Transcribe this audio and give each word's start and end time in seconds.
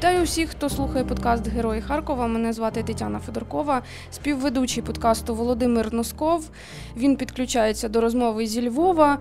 Вітаю 0.00 0.24
всіх, 0.24 0.50
хто 0.50 0.68
слухає 0.68 1.04
подкаст 1.04 1.48
Герої 1.48 1.80
Харкова. 1.80 2.26
Мене 2.26 2.52
звати 2.52 2.82
Тетяна 2.82 3.18
Федоркова, 3.18 3.82
співведучий 4.10 4.82
подкасту 4.82 5.34
Володимир 5.34 5.94
Носков. 5.94 6.50
Він 6.96 7.16
підключається 7.16 7.88
до 7.88 8.00
розмови 8.00 8.46
зі 8.46 8.68
Львова. 8.68 9.18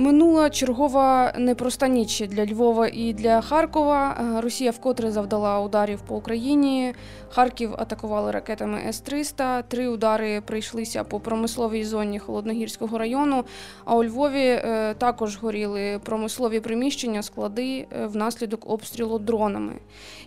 Минула 0.00 0.50
чергова 0.50 1.32
непроста 1.38 1.88
ніч 1.88 2.22
для 2.28 2.46
Львова 2.46 2.88
і 2.92 3.12
для 3.12 3.40
Харкова. 3.40 4.16
Е, 4.20 4.40
Росія 4.40 4.70
вкотре 4.70 5.10
завдала 5.10 5.60
ударів 5.60 6.00
по 6.00 6.16
Україні. 6.16 6.94
Харків 7.30 7.74
атакували 7.78 8.30
ракетами 8.30 8.80
С-300. 8.88 9.62
Три 9.68 9.88
удари 9.88 10.40
прийшлися 10.40 11.04
по 11.04 11.20
промисловій 11.20 11.84
зоні 11.84 12.18
Холодногірського 12.18 12.98
району. 12.98 13.44
А 13.84 13.96
у 13.96 14.04
Львові 14.04 14.46
е, 14.46 14.94
також 14.98 15.36
горіли 15.36 16.00
промислові 16.04 16.60
приміщення, 16.60 17.22
склади 17.22 17.86
е, 17.92 18.06
внаслідок 18.06 18.70
обстрілу 18.70 19.18
дронами. 19.18 19.72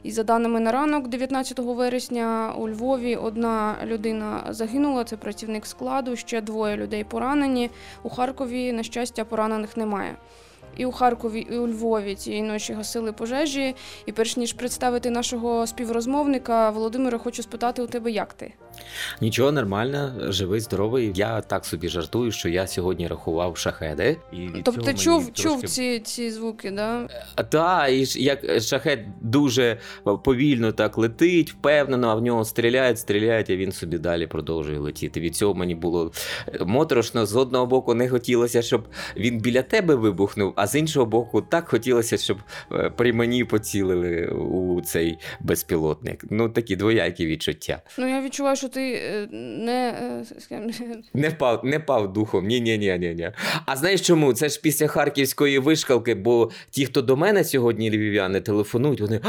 І 0.04 0.12
за 0.12 0.24
даними 0.24 0.60
на 0.60 0.72
ранок, 0.72 1.08
19 1.08 1.60
вересня, 1.60 2.54
у 2.58 2.70
Львові 2.70 3.16
одна 3.16 3.76
людина 3.86 4.44
загинула. 4.50 5.04
Це 5.04 5.18
працівник 5.18 5.66
складу. 5.66 6.16
Ще 6.16 6.42
двоє 6.42 6.78
людей 6.78 7.04
поранені. 7.04 7.70
У 8.04 8.10
Харкові, 8.10 8.74
на 8.74 8.84
щастя, 8.84 9.26
поранених 9.64 9.78
немає. 9.78 10.16
І 10.78 10.86
у 10.86 10.92
Харкові, 10.92 11.48
і 11.52 11.58
у 11.58 11.68
Львові 11.68 12.16
цієї 12.16 12.42
ночі 12.42 12.74
гасили 12.74 13.12
пожежі. 13.12 13.76
І 14.06 14.12
перш 14.12 14.38
ніж 14.38 14.54
представити 14.54 15.10
нашого 15.10 15.68
співрозмовника, 15.68 16.70
Володимира, 16.70 17.18
хочу 17.18 17.44
спитати 17.44 17.82
у 17.82 17.88
тебе, 17.88 18.12
як 18.12 18.34
ти? 18.34 18.54
Нічого 19.22 19.52
нормально, 19.52 20.14
живий, 20.20 20.60
здоровий. 20.60 21.12
Я 21.16 21.42
так 21.42 21.66
собі 21.66 21.90
жартую, 21.90 22.32
що 22.32 22.50
я 22.50 22.68
сьогодні 22.68 23.08
рахував 23.08 23.58
шахеди. 23.58 24.18
І 24.32 24.36
від 24.36 24.64
тобто 24.64 24.82
цього 24.82 24.98
чув, 24.98 25.22
мені 25.22 25.32
чув 25.34 25.52
трошки... 25.52 25.68
ці, 25.68 26.00
ці 26.00 26.32
звуки, 26.32 26.72
да? 26.72 27.08
Так, 27.50 27.92
і 27.92 28.06
ж 28.06 28.22
як 28.22 28.62
шахет 28.62 29.00
дуже 29.22 29.78
повільно 30.24 30.72
так 30.72 30.98
летить, 30.98 31.52
впевнено, 31.52 32.08
а 32.08 32.16
в 32.16 32.22
нього 32.22 32.46
стріляють, 32.46 33.00
стріляють, 33.00 33.50
а 33.50 33.56
він 33.56 33.72
собі 33.72 33.98
далі 33.98 34.28
продовжує 34.28 34.80
летіти. 34.80 35.20
Від 35.20 35.36
цього 35.36 35.54
мені 35.54 35.76
було 35.76 36.12
моторошно. 36.66 37.26
З 37.26 37.36
одного 37.36 37.66
боку, 37.66 37.94
не 37.94 38.10
хотілося, 38.10 38.62
щоб 38.62 38.88
він 39.18 39.40
біля 39.40 39.62
тебе 39.62 39.96
вибухнув, 39.96 40.54
а 40.56 40.68
з 40.68 40.76
іншого 40.76 41.06
боку, 41.06 41.42
так 41.42 41.70
хотілося, 41.70 42.18
щоб 42.18 42.38
е, 42.72 42.90
при 42.90 43.14
мені 43.14 43.44
поцілили 43.44 44.26
у 44.28 44.82
цей 44.82 45.18
безпілотник. 45.42 46.26
Ну, 46.30 46.50
такі 46.50 46.76
двоякі 46.76 47.26
відчуття. 47.26 47.82
Ну, 47.98 48.08
я 48.08 48.22
відчуваю, 48.22 48.56
що 48.56 48.63
ти 48.70 48.94
е, 48.94 49.28
не 49.32 49.94
е, 50.52 50.58
не 51.14 51.30
впав, 51.30 51.66
не 51.66 51.80
пав 51.80 52.14
духом. 52.14 52.48
Ні, 52.48 52.62
ні, 52.62 52.78
ні, 52.78 52.98
ні, 53.00 53.14
ні. 53.16 53.32
А 53.66 53.76
знаєш 53.76 54.02
чому? 54.02 54.34
Це 54.34 54.50
ж 54.50 54.60
після 54.62 54.88
харківської 54.88 55.60
вишкалки, 55.60 56.16
бо 56.16 56.52
ті, 56.70 56.86
хто 56.86 57.02
до 57.02 57.18
мене 57.18 57.44
сьогодні 57.44 57.92
львів'яни 57.92 58.42
телефонують, 58.42 59.02
вони 59.02 59.20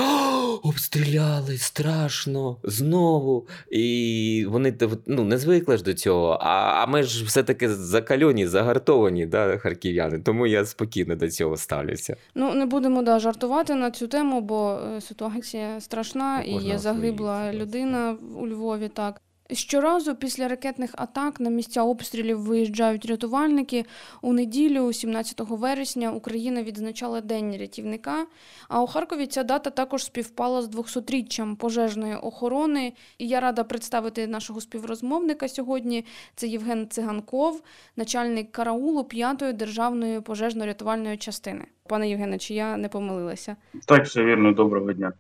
обстріляли 0.63 1.59
страшно 1.59 2.57
знову. 2.63 3.47
І 3.71 4.47
вони 4.49 4.75
ну, 5.07 5.25
не 5.25 5.39
звикли 5.39 5.77
ж 5.77 5.85
до 5.85 5.95
цього. 5.95 6.39
А 6.41 6.75
а 6.85 6.87
ми 6.87 7.03
ж 7.03 7.25
все-таки 7.25 7.69
закальоні, 7.69 8.47
загартовані, 8.47 9.27
да, 9.27 9.59
харків'яни. 9.59 10.19
Тому 10.19 10.47
я 10.47 10.65
спокійно 10.65 11.17
до 11.17 11.31
цього 11.31 11.57
ставлюся. 11.57 12.17
Ну 12.35 12.55
не 12.55 12.67
будемо 12.67 13.03
да, 13.03 13.19
жартувати 13.19 13.75
на 13.75 13.91
цю 13.91 14.09
тему, 14.09 14.41
бо 14.41 14.79
е, 14.97 15.01
ситуація 15.01 15.81
страшна 15.81 16.43
і 16.43 16.53
є 16.53 16.79
загибла 16.79 17.53
людина 17.53 18.17
у 18.37 18.47
Львові. 18.47 18.89
Так 18.89 19.21
Щоразу 19.53 20.15
після 20.15 20.49
ракетних 20.49 20.91
атак 20.97 21.41
на 21.41 21.51
місця 21.51 21.83
обстрілів 21.83 22.41
виїжджають 22.41 23.07
рятувальники. 23.07 23.85
У 24.23 24.33
неділю, 24.33 24.93
17 24.93 25.41
вересня, 25.41 26.13
Україна 26.13 26.63
відзначала 26.63 27.21
День 27.21 27.57
рятівника. 27.57 28.27
А 28.69 28.83
у 28.83 28.87
Харкові 28.87 29.27
ця 29.27 29.45
дата 29.45 29.71
також 29.71 30.05
співпала 30.05 30.63
з 30.63 30.69
200-річчям 30.69 31.57
пожежної 31.57 32.15
охорони. 32.15 32.93
І 33.19 33.29
я 33.29 33.41
рада 33.41 33.65
представити 33.65 34.27
нашого 34.27 34.61
співрозмовника 34.61 35.49
сьогодні. 35.49 36.05
Це 36.35 36.47
Євген 36.47 36.89
Циганков, 36.89 37.63
начальник 37.97 38.53
караулу 38.53 39.01
5-ї 39.01 39.53
державної 39.53 40.19
пожежно-рятувальної 40.19 41.19
частини. 41.19 41.65
Пане 41.89 42.09
Євгене, 42.09 42.39
чи 42.39 42.55
я 42.55 42.77
не 42.77 42.89
помилилася? 42.89 43.57
Так, 43.87 44.05
все 44.05 44.25
вірно, 44.25 44.53
доброго 44.53 44.93
дня. 44.93 45.13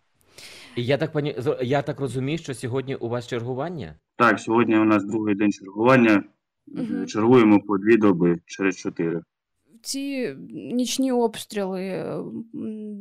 Я 0.76 0.98
так 0.98 1.12
пані 1.12 1.36
я 1.62 1.82
так 1.82 2.00
розумію, 2.00 2.38
що 2.38 2.54
сьогодні 2.54 2.94
у 2.94 3.08
вас 3.08 3.26
чергування? 3.26 3.94
Так, 4.16 4.40
сьогодні 4.40 4.76
у 4.76 4.84
нас 4.84 5.04
другий 5.04 5.34
день 5.34 5.52
чергування. 5.52 6.24
Угу. 6.66 7.06
Чергуємо 7.06 7.60
по 7.60 7.78
дві 7.78 7.96
доби 7.96 8.38
через 8.46 8.76
чотири. 8.76 9.20
Ці 9.82 10.34
нічні 10.50 11.12
обстріли, 11.12 12.04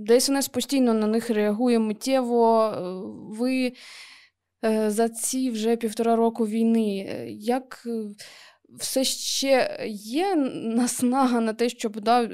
ДСНС 0.08 0.48
постійно 0.48 0.94
на 0.94 1.08
них 1.08 1.30
реагує 1.30 1.80
миттєво. 1.80 2.74
Ви 3.30 3.74
е, 4.66 4.92
за 4.92 5.10
ці 5.10 5.50
вже 5.50 5.76
півтора 5.76 6.16
року 6.16 6.48
війни. 6.48 6.88
Як 7.30 7.88
все 8.78 9.04
ще 9.04 9.78
є 9.96 10.36
наснага 10.76 11.42
на 11.42 11.54
те, 11.54 11.70
щоб 11.70 12.02
да, 12.02 12.30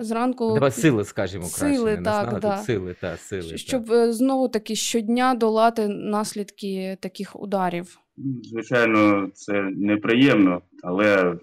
зранку 0.00 0.54
Давай 0.54 0.70
сили, 0.70 1.04
скажімо, 1.04 1.44
сили, 1.44 1.84
краще. 1.84 2.02
так, 2.04 2.32
наснага, 2.32 2.56
да. 2.56 2.62
сили, 2.62 2.96
та, 3.00 3.16
сили. 3.16 3.58
Щоб 3.58 3.86
так. 3.86 3.96
Е, 3.96 4.12
знову 4.12 4.48
таки 4.48 4.74
щодня 4.74 5.34
долати 5.34 5.88
наслідки 5.88 6.98
таких 7.00 7.40
ударів. 7.42 7.98
Звичайно, 8.42 9.30
це 9.34 9.62
неприємно, 9.62 10.62
але 10.82 11.36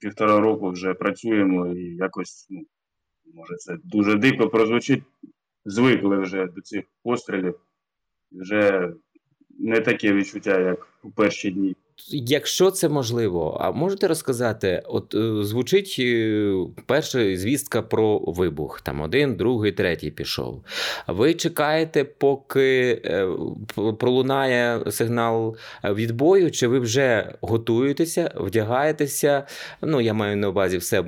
півтора 0.00 0.40
року 0.40 0.70
вже 0.70 0.94
працюємо 0.94 1.66
і 1.66 1.96
якось, 1.96 2.46
ну, 2.50 2.60
може, 3.34 3.56
це 3.56 3.76
дуже 3.84 4.14
дико 4.14 4.48
прозвучить. 4.48 5.02
Звикли 5.64 6.18
вже 6.18 6.46
до 6.46 6.60
цих 6.60 6.84
пострілів. 7.02 7.60
Вже 8.32 8.92
не 9.58 9.80
таке 9.80 10.12
відчуття, 10.12 10.60
як 10.60 10.88
у 11.02 11.10
перші 11.10 11.50
дні. 11.50 11.76
Якщо 12.10 12.70
це 12.70 12.88
можливо, 12.88 13.58
а 13.60 13.72
можете 13.72 14.08
розказати, 14.08 14.82
от 14.86 15.14
е, 15.14 15.44
звучить 15.44 15.96
е, 15.98 16.54
перша 16.86 17.36
звістка 17.36 17.82
про 17.82 18.18
вибух, 18.18 18.80
там 18.80 19.00
один, 19.00 19.34
другий, 19.34 19.72
третій 19.72 20.10
пішов. 20.10 20.64
Ви 21.06 21.34
чекаєте, 21.34 22.04
поки 22.04 23.02
е, 23.04 23.28
пролунає 23.98 24.90
сигнал 24.90 25.56
відбою, 25.84 26.50
чи 26.50 26.68
ви 26.68 26.78
вже 26.78 27.34
готуєтеся, 27.40 28.32
вдягаєтеся? 28.36 29.46
Ну, 29.82 30.00
я 30.00 30.14
маю 30.14 30.36
на 30.36 30.48
увазі 30.48 30.78
все 30.78 31.04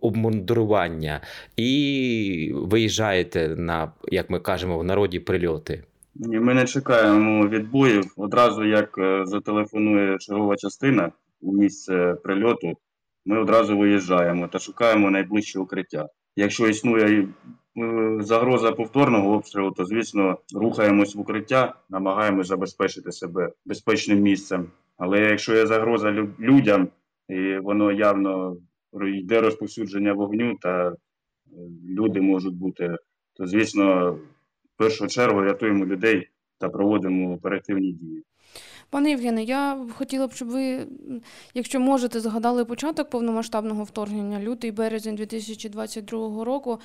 обмундирування, 0.00 1.20
і 1.56 2.52
виїжджаєте 2.54 3.48
на, 3.48 3.92
як 4.08 4.30
ми 4.30 4.40
кажемо, 4.40 4.78
в 4.78 4.84
народі 4.84 5.20
прильоти? 5.20 5.82
Ні, 6.18 6.40
Ми 6.40 6.54
не 6.54 6.64
чекаємо 6.64 7.48
відбоїв. 7.48 8.12
Одразу 8.16 8.64
як 8.64 8.98
е, 8.98 9.26
зателефонує 9.26 10.18
чергова 10.18 10.56
частина 10.56 11.12
у 11.40 11.52
місце 11.52 12.16
прильоту, 12.22 12.72
ми 13.24 13.38
одразу 13.38 13.78
виїжджаємо 13.78 14.48
та 14.48 14.58
шукаємо 14.58 15.10
найближче 15.10 15.58
укриття. 15.58 16.08
Якщо 16.36 16.68
існує 16.68 17.28
е, 17.78 18.16
загроза 18.20 18.72
повторного 18.72 19.34
обстрілу, 19.34 19.70
то 19.70 19.84
звісно 19.84 20.38
рухаємось 20.54 21.14
в 21.14 21.20
укриття, 21.20 21.74
намагаємось 21.90 22.46
забезпечити 22.46 23.12
себе 23.12 23.52
безпечним 23.66 24.20
місцем. 24.20 24.66
Але 24.96 25.20
якщо 25.20 25.54
є 25.54 25.66
загроза 25.66 26.26
людям, 26.40 26.88
і 27.28 27.56
воно 27.56 27.92
явно 27.92 28.56
йде 29.06 29.40
розповсюдження 29.40 30.12
вогню, 30.12 30.56
та 30.62 30.88
е, 30.88 30.94
люди 31.88 32.20
можуть 32.20 32.56
бути, 32.56 32.96
то 33.34 33.46
звісно 33.46 34.18
першу 34.76 35.06
чергу 35.06 35.40
рятуємо 35.40 35.86
людей 35.86 36.28
та 36.58 36.68
проводимо 36.68 37.34
оперативні 37.34 37.92
дії. 37.92 38.24
Пане 38.90 39.10
Євгене, 39.10 39.42
я 39.42 39.78
хотіла 39.98 40.26
б, 40.26 40.32
щоб 40.32 40.48
ви, 40.48 40.86
якщо 41.54 41.80
можете, 41.80 42.20
згадали 42.20 42.64
початок 42.64 43.10
повномасштабного 43.10 43.84
вторгнення, 43.84 44.40
лютий 44.40 44.70
березень 44.70 45.14
2022 45.14 46.44
року. 46.44 46.80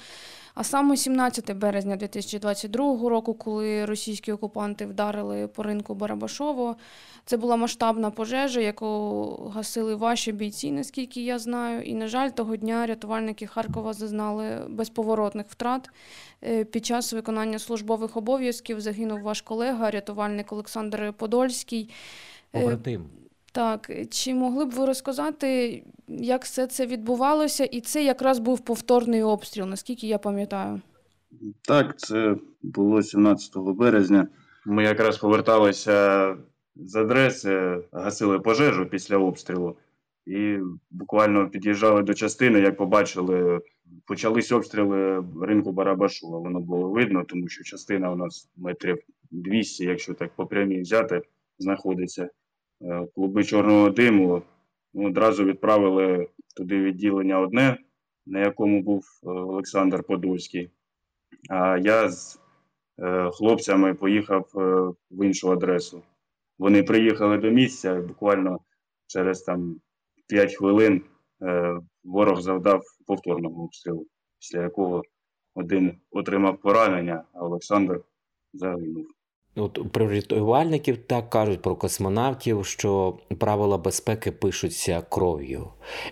А 0.56 0.64
саме 0.64 0.98
17 0.98 1.58
березня 1.58 1.96
2022 1.96 3.10
року, 3.10 3.34
коли 3.34 3.86
російські 3.86 4.32
окупанти 4.32 4.86
вдарили 4.86 5.48
по 5.48 5.64
ринку 5.64 5.96
Барабашово, 5.96 6.76
це 7.26 7.38
була 7.38 7.56
масштабна 7.56 8.12
пожежа, 8.12 8.62
яку 8.62 9.52
гасили 9.56 9.96
ваші 9.96 10.32
бійці, 10.32 10.72
наскільки 10.72 11.24
я 11.24 11.40
знаю. 11.40 11.82
І, 11.82 11.94
на 11.94 12.08
жаль, 12.08 12.30
того 12.30 12.56
дня 12.56 12.86
рятувальники 12.86 13.48
Харкова 13.48 13.94
зазнали 13.94 14.66
безповоротних 14.70 15.46
втрат. 15.50 15.90
Е, 16.44 16.64
під 16.64 16.86
час 16.86 17.14
виконання 17.14 17.60
службових 17.60 18.18
обов'язків 18.18 18.82
загинув 18.82 19.22
ваш 19.22 19.42
колега, 19.42 19.92
рятувальник 19.92 20.52
Олександр 20.52 21.14
Подольський. 21.18 21.61
Е, 22.54 22.62
Побратим. 22.62 23.06
Так, 23.52 23.92
чи 24.10 24.34
могли 24.34 24.66
б 24.66 24.70
ви 24.70 24.86
розказати, 24.86 25.84
як 26.08 26.44
все 26.44 26.68
це 26.68 26.86
відбувалося? 26.86 27.66
І 27.66 27.82
це 27.82 28.04
якраз 28.04 28.40
був 28.40 28.60
повторний 28.60 29.24
обстріл, 29.24 29.66
наскільки 29.66 30.08
я 30.08 30.18
пам'ятаю? 30.18 30.82
Так, 31.62 32.00
це 32.00 32.36
було 32.62 33.04
17 33.04 33.58
березня. 33.58 34.28
Ми 34.66 34.84
якраз 34.84 35.18
поверталися 35.18 36.36
з 36.76 36.96
адреси, 36.96 37.78
гасили 37.92 38.40
пожежу 38.40 38.86
після 38.86 39.18
обстрілу 39.18 39.76
і 40.26 40.58
буквально 40.92 41.50
під'їжджали 41.50 42.04
до 42.04 42.14
частини, 42.14 42.60
як 42.60 42.78
побачили 42.78 43.62
почались 44.06 44.52
обстріли 44.52 45.24
ринку 45.42 45.72
Барабашова. 45.72 46.40
Воно 46.40 46.60
було 46.60 46.90
видно, 46.90 47.24
тому 47.28 47.48
що 47.48 47.64
частина 47.64 48.12
у 48.12 48.16
нас 48.16 48.50
метрів 48.58 48.98
200, 49.32 49.86
якщо 49.86 50.14
так 50.14 50.32
по 50.36 50.46
прямій 50.46 50.82
взяти, 50.82 51.22
знаходиться. 51.62 52.30
Е, 52.82 53.08
клуби 53.16 53.44
чорного 53.44 53.90
диму 53.90 54.42
ну, 54.94 55.08
одразу 55.08 55.46
відправили 55.46 56.28
туди 56.56 56.82
відділення 56.82 57.40
одне, 57.40 57.78
на 58.26 58.40
якому 58.40 58.82
був 58.82 59.06
е, 59.24 59.30
Олександр 59.30 60.04
Подольський. 60.04 60.70
А 61.50 61.78
я 61.78 62.10
з 62.10 62.40
е, 63.00 63.30
хлопцями 63.32 63.94
поїхав 63.94 64.50
в 65.12 65.26
іншу 65.26 65.52
адресу. 65.52 66.02
Вони 66.60 66.84
приїхали 66.84 67.38
до 67.38 67.50
місця 67.50 67.98
і 67.98 68.02
буквально 68.02 68.60
через 69.08 69.42
там 69.42 69.76
5 70.28 70.56
хвилин 70.56 71.02
ворог 72.04 72.42
завдав 72.42 72.82
повторного 73.08 73.64
обстрілу, 73.64 74.06
після 74.40 74.62
якого 74.62 75.04
один 75.56 75.98
отримав 76.12 76.58
поранення, 76.58 77.24
а 77.34 77.46
Олександр 77.46 78.02
загинув. 78.54 79.08
От 79.56 79.92
про 79.92 80.08
так 81.08 81.30
кажуть 81.30 81.62
про 81.62 81.76
космонавтів, 81.76 82.66
що 82.66 83.18
правила 83.40 83.78
безпеки 83.78 84.32
пишуться 84.32 85.02
кров'ю. 85.10 85.68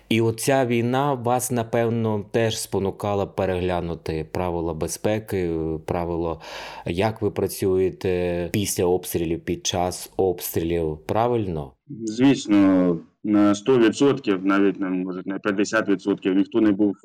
І 0.10 0.22
оця 0.22 0.66
війна 0.66 1.14
вас, 1.14 1.52
напевно, 1.52 2.26
теж 2.32 2.60
спонукала 2.60 3.26
переглянути 3.26 4.28
правила 4.32 4.74
безпеки, 4.74 5.56
правило, 5.86 6.42
як 6.86 7.22
ви 7.22 7.32
працюєте 7.32 8.50
після 8.54 8.86
обстрілів, 8.86 9.40
під 9.40 9.66
час 9.66 10.12
обстрілів. 10.18 10.98
Правильно? 11.06 11.74
Звісно, 11.88 12.98
на 13.24 13.54
100%, 13.54 14.44
навіть 14.44 14.80
може 14.80 15.22
на 15.26 15.40
50% 15.40 16.36
ніхто 16.36 16.62
не 16.62 16.72
був 16.72 16.96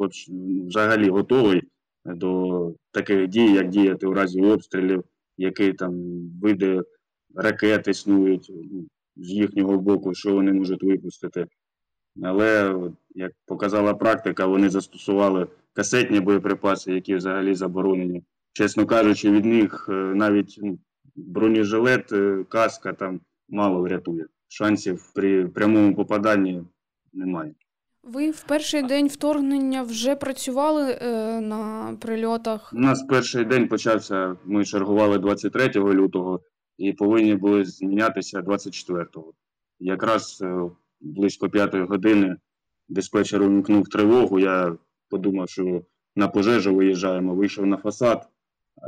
взагалі 0.66 1.08
готовий 1.08 1.62
до 2.04 2.72
таких 2.92 3.28
дій, 3.28 3.52
як 3.52 3.68
діяти 3.68 4.06
у 4.06 4.14
разі 4.14 4.40
обстрілів 4.40 5.04
які 5.36 5.72
там 5.72 5.94
види 6.42 6.82
ракет 7.34 7.88
існують 7.88 8.52
ну, 8.72 8.86
з 9.16 9.30
їхнього 9.30 9.78
боку, 9.78 10.14
що 10.14 10.32
вони 10.32 10.52
можуть 10.52 10.82
випустити. 10.82 11.46
Але, 12.22 12.76
як 13.14 13.32
показала 13.46 13.94
практика, 13.94 14.46
вони 14.46 14.68
застосували 14.68 15.46
касетні 15.72 16.20
боєприпаси, 16.20 16.92
які 16.92 17.14
взагалі 17.14 17.54
заборонені. 17.54 18.22
Чесно 18.52 18.86
кажучи, 18.86 19.30
від 19.30 19.44
них 19.44 19.86
е, 19.88 19.92
навіть 19.92 20.58
ну, 20.62 20.78
бронежилет, 21.16 22.12
е, 22.12 22.44
каска 22.48 22.92
там 22.92 23.20
мало 23.48 23.80
врятує. 23.80 24.26
Шансів 24.48 25.12
при 25.14 25.48
прямому 25.48 25.94
попаданні 25.94 26.62
немає. 27.12 27.54
Ви 28.06 28.30
в 28.30 28.42
перший 28.42 28.82
день 28.82 29.08
вторгнення 29.08 29.82
вже 29.82 30.16
працювали 30.16 30.98
е, 31.02 31.40
на 31.40 31.96
прильотах? 32.00 32.72
У 32.76 32.78
нас 32.78 33.02
перший 33.02 33.44
день 33.44 33.68
почався. 33.68 34.36
Ми 34.44 34.64
чергували 34.64 35.18
23 35.18 35.70
лютого 35.74 36.40
і 36.78 36.92
повинні 36.92 37.34
були 37.34 37.64
змінятися 37.64 38.40
24-го. 38.40 39.32
Якраз 39.78 40.42
е, 40.42 40.70
близько 41.00 41.50
п'ятої 41.50 41.84
години 41.84 42.36
диспетчер 42.88 43.42
увімкнув 43.42 43.88
тривогу. 43.88 44.38
Я 44.38 44.76
подумав, 45.10 45.48
що 45.48 45.82
на 46.16 46.28
пожежу 46.28 46.74
виїжджаємо. 46.74 47.34
Вийшов 47.34 47.66
на 47.66 47.76
фасад 47.76 48.28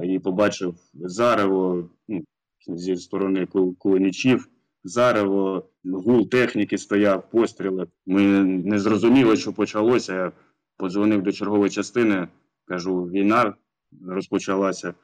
і 0.04 0.18
побачив 0.18 0.74
зарево 0.94 1.90
ну, 2.08 2.24
зі 2.66 2.96
сторони 2.96 3.46
кулинічів 3.78 4.48
зарево, 4.88 5.68
гул 5.84 6.28
техніки 6.28 6.78
стояв, 6.78 7.30
постріли. 7.30 7.86
Ми 8.06 8.22
не 8.44 8.78
зрозуміли, 8.78 9.36
що 9.36 9.52
почалося. 9.52 10.14
Я 10.14 10.32
подзвонив 10.76 11.22
до 11.22 11.32
чергової 11.32 11.70
частини, 11.70 12.28
кажу, 12.64 13.02
війна 13.04 13.54
розпочалася. 14.08 14.94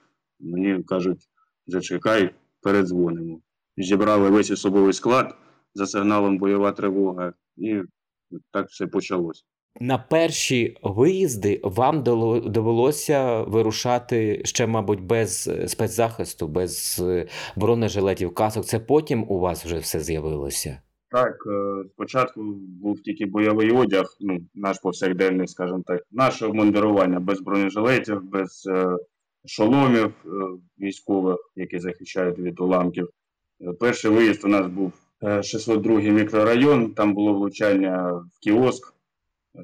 Мені 0.41 0.83
кажуть, 0.83 1.29
зачекай, 1.67 2.35
передзвонимо. 2.63 3.41
Зібрали 3.77 4.31
весь 4.31 4.51
особовий 4.51 4.93
склад 4.93 5.35
за 5.75 5.87
сигналом 5.87 6.39
бойова 6.39 6.73
тривога, 6.73 7.33
і 7.57 7.83
так 8.51 8.69
все 8.69 8.87
почалося. 8.87 9.43
На 9.81 9.99
перші 9.99 10.77
виїзди 10.83 11.61
вам 11.63 12.03
довелося 12.47 13.43
вирушати 13.43 14.41
ще, 14.45 14.67
мабуть, 14.67 15.01
без 15.01 15.49
е, 15.49 15.69
спецзахисту, 15.69 16.49
без 16.49 17.03
е, 17.09 17.27
бронежилетів, 17.57 18.35
касок. 18.35 18.65
Це 18.65 18.79
потім 18.79 19.25
у 19.29 19.39
вас 19.39 19.65
вже 19.65 19.79
все 19.79 20.01
з'явилося? 20.01 20.81
Так, 21.11 21.47
е, 21.47 21.85
спочатку 21.95 22.43
був 22.83 23.01
тільки 23.01 23.27
бойовий 23.27 23.71
одяг, 23.71 24.17
ну, 24.21 24.41
наш 24.55 24.79
повсякденний, 24.79 25.49
скажімо 25.49 25.83
так, 25.87 26.03
наше 26.11 26.47
обмундирування 26.47 27.21
без 27.21 27.41
бронежилетів, 27.41 28.23
без 28.25 28.69
шоломів 29.47 30.15
військових, 30.81 31.37
які 31.57 31.79
захищають 31.79 32.39
від 32.39 32.61
уламків. 32.61 33.09
Перший 33.81 34.11
виїзд 34.11 34.45
у 34.45 34.49
нас 34.49 34.67
був 34.67 34.93
602 35.43 36.01
мікрорайон, 36.01 36.95
там 36.95 37.15
було 37.15 37.35
влучання 37.35 38.13
в 38.13 38.39
кіоск 38.41 38.92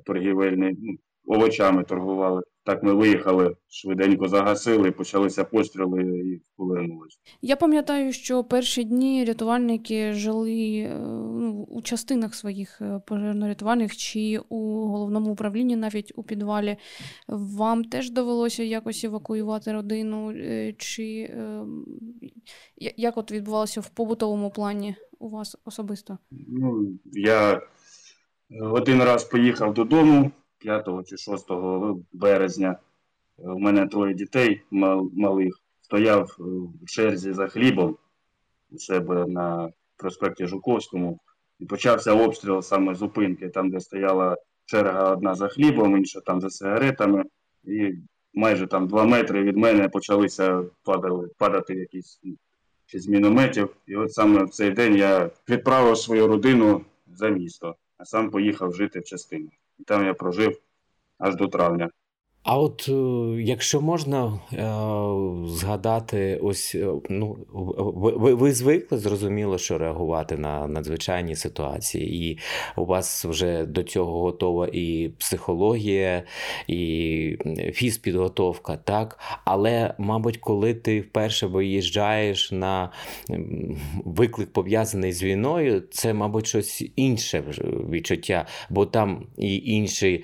торгівельний, 0.05 0.77
ну, 0.81 0.97
овочами 1.37 1.85
торгували. 1.85 2.43
Так 2.65 2.83
ми 2.83 2.95
виїхали, 2.95 3.57
швиденько 3.69 4.29
загасили, 4.29 4.91
почалися 4.91 5.45
постріли 5.45 6.03
і 6.03 6.43
повернулися. 6.57 7.19
Я 7.43 7.57
пам'ятаю, 7.57 8.13
що 8.13 8.45
перші 8.45 8.85
дні 8.85 9.25
рятувальники 9.25 10.13
жили 10.13 10.79
е, 10.79 10.99
ну, 11.41 11.67
у 11.71 11.83
частинах 11.83 12.35
своїх 12.35 12.81
е, 12.81 13.01
пожежно-рятувальних 13.07 13.97
чи 13.97 14.41
у 14.49 14.59
головному 14.87 15.33
управлінні, 15.33 15.77
навіть 15.77 16.13
у 16.17 16.23
підвалі. 16.23 16.77
Вам 17.29 17.85
теж 17.85 18.11
довелося 18.11 18.63
якось 18.63 19.05
евакуювати 19.05 19.73
родину? 19.73 20.31
Е, 20.31 20.75
чи 20.79 21.35
як 22.97 23.17
от 23.19 23.33
відбувалося 23.33 23.81
в 23.81 23.89
побутовому 23.89 24.51
плані 24.51 24.95
у 25.19 25.29
вас 25.29 25.57
особисто? 25.65 26.19
Ну, 26.31 26.99
я 27.13 27.63
один 28.51 29.03
раз 29.03 29.25
поїхав 29.25 29.75
додому 29.75 30.31
5 30.59 30.89
чи 31.07 31.17
6 31.17 31.47
березня. 32.13 32.77
У 33.39 33.59
мене 33.59 33.87
троє 33.87 34.15
дітей 34.15 34.63
малих. 35.13 35.55
Стояв 35.81 36.37
в 36.83 36.87
черзі 36.87 37.33
за 37.33 37.49
хлібом 37.49 37.97
у 38.71 38.79
себе 38.79 39.27
на 39.27 39.73
проспекті 39.97 40.47
Жуковському. 40.47 41.19
І 41.59 41.67
почався 41.67 42.13
обстріл 42.13 42.63
саме 42.63 42.95
зупинки, 42.95 43.49
там, 43.49 43.71
де 43.71 43.81
стояла 43.81 44.37
черга 44.65 45.13
одна 45.13 45.35
за 45.35 45.49
хлібом, 45.49 45.97
інша 45.97 46.21
там 46.21 46.41
за 46.41 46.51
сигаретами. 46.51 47.25
І 47.65 47.95
майже 48.35 48.67
там 48.67 48.89
два 48.89 49.05
метри 49.05 49.43
від 49.43 49.57
мене 49.57 49.89
почалися 49.89 50.65
падали, 50.83 51.29
падати 51.39 51.75
якісь 51.75 52.21
з 52.95 53.09
мінометів. 53.09 53.77
І 53.87 53.97
от 53.97 54.13
саме 54.13 54.45
в 54.45 54.51
цей 54.51 54.71
день 54.71 54.97
я 54.97 55.31
відправив 55.49 55.99
свою 55.99 56.27
родину 56.27 56.85
за 57.07 57.29
місто 57.29 57.77
а 57.99 58.05
сам 58.05 58.31
поїхав 58.31 58.75
жити 58.75 59.01
в 59.01 59.05
частину. 59.05 59.51
І 59.79 59.85
там 59.85 60.05
я 60.05 60.15
прожив 60.15 60.61
аж 61.19 61.37
до 61.37 61.49
травня. 61.49 61.91
А 62.43 62.59
от 62.59 62.89
е, 62.89 62.93
якщо 63.43 63.81
можна 63.81 64.41
е, 64.53 64.57
згадати, 65.49 66.41
ось 66.43 66.75
е, 66.75 66.87
ну 67.11 67.37
ви, 67.53 68.35
ви 68.35 68.53
звикли 68.53 68.99
зрозуміло, 68.99 69.59
що 69.59 69.79
реагувати 69.79 70.37
на 70.37 70.67
надзвичайні 70.67 71.37
ситуації, 71.37 72.31
і 72.31 72.39
у 72.77 72.85
вас 72.85 73.25
вже 73.25 73.67
до 73.67 73.83
цього 73.83 74.21
готова 74.21 74.69
і 74.73 75.11
психологія, 75.19 76.23
і 76.67 77.39
фізпідготовка, 77.73 78.77
так? 78.77 79.19
Але, 79.45 79.95
мабуть, 79.99 80.37
коли 80.37 80.75
ти 80.75 81.01
вперше 81.01 81.47
виїжджаєш 81.47 82.53
на 82.53 82.93
виклик 84.05 84.53
пов'язаний 84.53 85.13
з 85.13 85.23
війною, 85.23 85.83
це, 85.91 86.15
мабуть, 86.15 86.47
щось 86.47 86.85
інше 86.97 87.45
відчуття, 87.91 88.47
бо 88.71 88.87
там 88.87 89.27
і 89.39 89.57
інше 89.57 90.21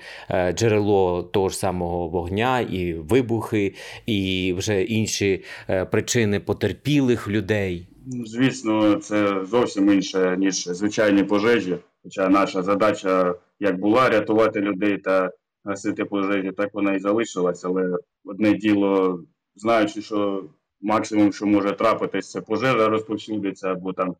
джерело 0.53 1.23
того 1.23 1.49
ж 1.49 1.57
самого 1.57 2.04
вогня, 2.07 2.59
і 2.59 2.93
вибухи, 2.93 3.73
і 4.05 4.53
вже 4.57 4.83
інші 4.83 5.43
е, 5.69 5.85
причини 5.85 6.39
потерпілих 6.39 7.27
людей. 7.27 7.87
Ну, 8.05 8.25
звісно, 8.25 8.95
це 8.95 9.45
зовсім 9.45 9.93
інше 9.93 10.35
ніж 10.39 10.63
звичайні 10.67 11.23
пожежі. 11.23 11.77
Хоча 12.03 12.29
наша 12.29 12.63
задача 12.63 13.35
як 13.59 13.79
була 13.79 14.09
рятувати 14.09 14.61
людей 14.61 14.97
та 14.97 15.31
гасити 15.63 16.05
пожежі, 16.05 16.51
так 16.51 16.73
вона 16.73 16.93
і 16.93 16.99
залишилась. 16.99 17.65
Але 17.65 17.97
одне 18.25 18.53
діло, 18.53 19.23
знаючи, 19.55 20.01
що 20.01 20.49
максимум, 20.81 21.33
що 21.33 21.45
може 21.45 21.71
трапитись, 21.71 22.31
це 22.31 22.41
пожежа 22.41 22.89
розповсюдиться, 22.89 23.71
або 23.71 23.93
там 23.93 24.15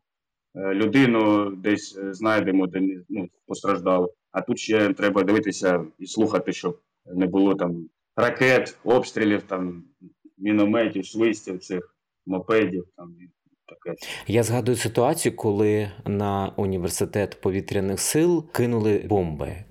е, 0.54 0.74
людину 0.74 1.50
десь 1.50 1.98
знайдемо, 2.10 2.66
де 2.66 2.80
ну, 3.08 3.28
постраждало. 3.46 4.14
А 4.32 4.40
тут 4.40 4.58
ще 4.58 4.92
треба 4.92 5.22
дивитися 5.22 5.84
і 5.98 6.06
слухати, 6.06 6.52
щоб 6.52 6.78
не 7.14 7.26
було 7.26 7.54
там 7.54 7.88
ракет, 8.16 8.76
обстрілів, 8.84 9.42
там, 9.42 9.84
мінометів, 10.38 11.06
свистів 11.06 11.58
цих 11.58 11.96
мопедів. 12.26 12.84
там, 12.96 13.16
Таке. 13.68 13.96
Я 14.26 14.42
згадую 14.42 14.76
ситуацію, 14.76 15.36
коли 15.36 15.90
на 16.04 16.52
університет 16.56 17.40
повітряних 17.40 18.00
сил 18.00 18.50
кинули 18.52 19.06
бомби. 19.08 19.64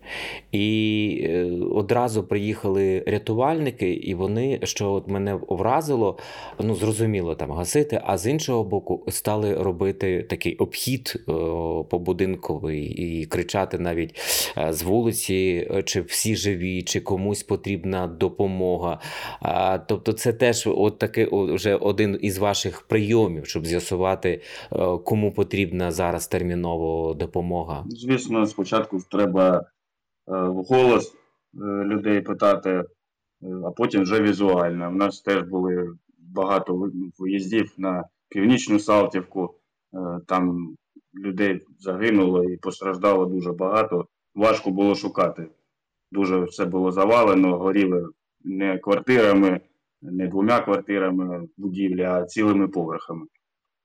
І 0.52 1.28
е, 1.30 1.52
одразу 1.72 2.24
приїхали 2.24 3.04
рятувальники, 3.08 3.94
і 3.94 4.16
вони, 4.16 4.60
що 4.64 4.92
от 4.92 5.08
мене 5.08 5.40
вразило, 5.50 6.18
ну 6.60 6.76
зрозуміло 6.76 7.36
там 7.36 7.52
гасити, 7.52 8.02
а 8.06 8.18
з 8.18 8.28
іншого 8.28 8.64
боку, 8.64 9.04
стали 9.08 9.54
робити 9.54 10.24
такий 10.30 10.56
обхід 10.56 11.26
побудинковий 11.90 12.84
і 12.84 13.26
кричати 13.26 13.80
навіть 13.80 14.16
з 14.70 14.84
вулиці, 14.84 15.70
чи 15.86 16.02
всі 16.02 16.36
живі, 16.36 16.84
чи 16.84 17.00
комусь 17.00 17.44
потрібна 17.44 18.08
допомога. 18.08 19.00
Тобто, 19.88 20.14
це 20.14 20.34
теж 20.34 20.68
от 20.68 20.98
таки 20.98 21.30
вже 21.32 21.76
один 21.76 22.20
із 22.22 22.38
ваших 22.38 22.82
прийомів, 22.82 23.46
щоб 23.46 23.66
з'ясувати, 23.66 24.42
кому 25.04 25.32
потрібна 25.32 25.92
зараз 25.92 26.28
терміново 26.28 27.14
допомога. 27.14 27.86
Звісно, 27.90 28.46
спочатку 28.46 29.00
треба 29.12 29.66
в 30.28 30.64
голос 30.64 31.14
е, 31.14 31.16
людей 31.64 32.22
питати, 32.22 32.70
е, 32.70 32.86
а 33.66 33.72
потім 33.72 34.02
вже 34.02 34.22
візуально. 34.22 34.90
У 34.90 34.96
нас 34.96 35.22
теж 35.22 35.42
були 35.44 35.94
багато 36.18 36.92
виїздів 37.20 37.74
на 37.78 38.04
північну 38.30 38.80
Салтівку, 38.80 39.56
е, 39.94 40.20
там 40.28 40.76
людей 41.16 41.66
загинуло 41.80 42.44
і 42.44 42.58
постраждало 42.58 43.26
дуже 43.26 43.52
багато. 43.52 44.08
Важко 44.36 44.72
було 44.72 44.96
шукати. 44.96 45.48
Дуже 46.12 46.40
все 46.40 46.66
було 46.66 46.92
завалено, 46.92 47.58
горіли 47.58 48.10
не 48.44 48.78
квартирами, 48.78 49.62
не 50.02 50.28
двома 50.28 50.62
квартирами 50.62 51.48
будівлі, 51.58 52.04
а 52.04 52.26
цілими 52.26 52.68
поверхами. 52.68 53.26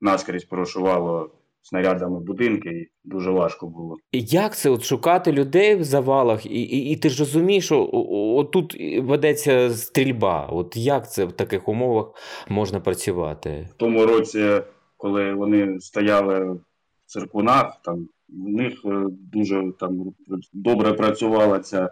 Наскрізь 0.01 0.45
прошувало 0.45 1.31
снарядами 1.62 2.21
будинки, 2.21 2.69
і 2.69 2.90
дуже 3.05 3.31
важко 3.31 3.67
було. 3.67 3.97
І 4.12 4.23
Як 4.23 4.57
це 4.57 4.71
от 4.71 4.83
шукати 4.83 5.33
людей 5.33 5.75
в 5.75 5.85
завалах, 5.85 6.47
і 6.47 6.62
і, 6.62 6.90
і 6.90 6.97
ти 6.97 7.09
ж 7.09 7.19
розумієш, 7.19 7.64
що 7.64 7.90
отут 8.37 8.76
ведеться 9.00 9.71
стрільба. 9.71 10.47
От 10.47 10.76
як 10.76 11.12
це 11.12 11.25
в 11.25 11.33
таких 11.33 11.69
умовах 11.69 12.12
можна 12.49 12.81
працювати? 12.81 13.69
В 13.71 13.75
тому 13.75 14.07
році, 14.07 14.62
коли 14.97 15.35
вони 15.35 15.81
стояли 15.81 16.50
в 16.50 16.61
циркунах, 17.07 17.81
там 17.85 18.09
в 18.29 18.49
них 18.49 18.73
е, 18.85 19.07
дуже 19.11 19.73
там 19.81 20.14
добре 20.52 20.93
працювала 20.93 21.59
ця 21.59 21.90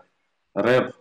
реп, 0.54 0.92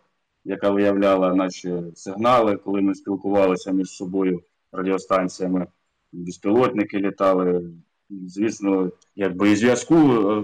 яка 0.46 0.70
виявляла 0.70 1.36
наші 1.36 1.74
сигнали, 1.96 2.58
коли 2.58 2.82
ми 2.82 2.96
спілкувалися 2.96 3.72
між 3.72 3.90
собою 3.90 4.42
радіостанціями. 4.72 5.68
Безпілотники 6.12 6.98
літали, 6.98 7.72
звісно, 8.10 8.92
якби 9.16 9.52
і 9.52 9.56
зв'язку 9.56 9.96
е, 9.96 10.44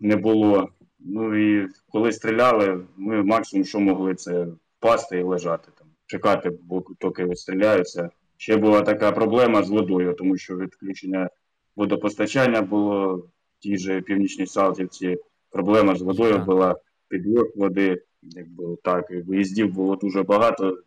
не 0.00 0.16
було. 0.16 0.68
Ну 0.98 1.36
і 1.36 1.68
коли 1.88 2.12
стріляли, 2.12 2.80
ми 2.96 3.22
максимум, 3.22 3.64
що 3.64 3.80
могли, 3.80 4.14
це 4.14 4.46
впасти 4.78 5.18
і 5.18 5.22
лежати 5.22 5.68
там, 5.78 5.86
чекати, 6.06 6.50
бо 6.62 6.84
токи 6.98 7.24
відстріляються. 7.24 8.10
Ще 8.36 8.56
була 8.56 8.82
така 8.82 9.12
проблема 9.12 9.62
з 9.62 9.70
водою, 9.70 10.14
тому 10.18 10.36
що 10.36 10.56
відключення 10.56 11.30
водопостачання 11.76 12.62
було 12.62 13.16
в 13.16 13.28
тій 13.58 13.78
же 13.78 14.00
північній 14.00 14.46
Салтівці. 14.46 15.18
Проблема 15.50 15.96
з 15.96 16.02
водою 16.02 16.38
була 16.38 16.76
підвод 17.08 17.52
води, 17.56 18.02
якби 18.22 18.76
так, 18.82 19.10
виїздів 19.10 19.72
було 19.72 19.96
дуже 19.96 20.22
багато. 20.22 20.78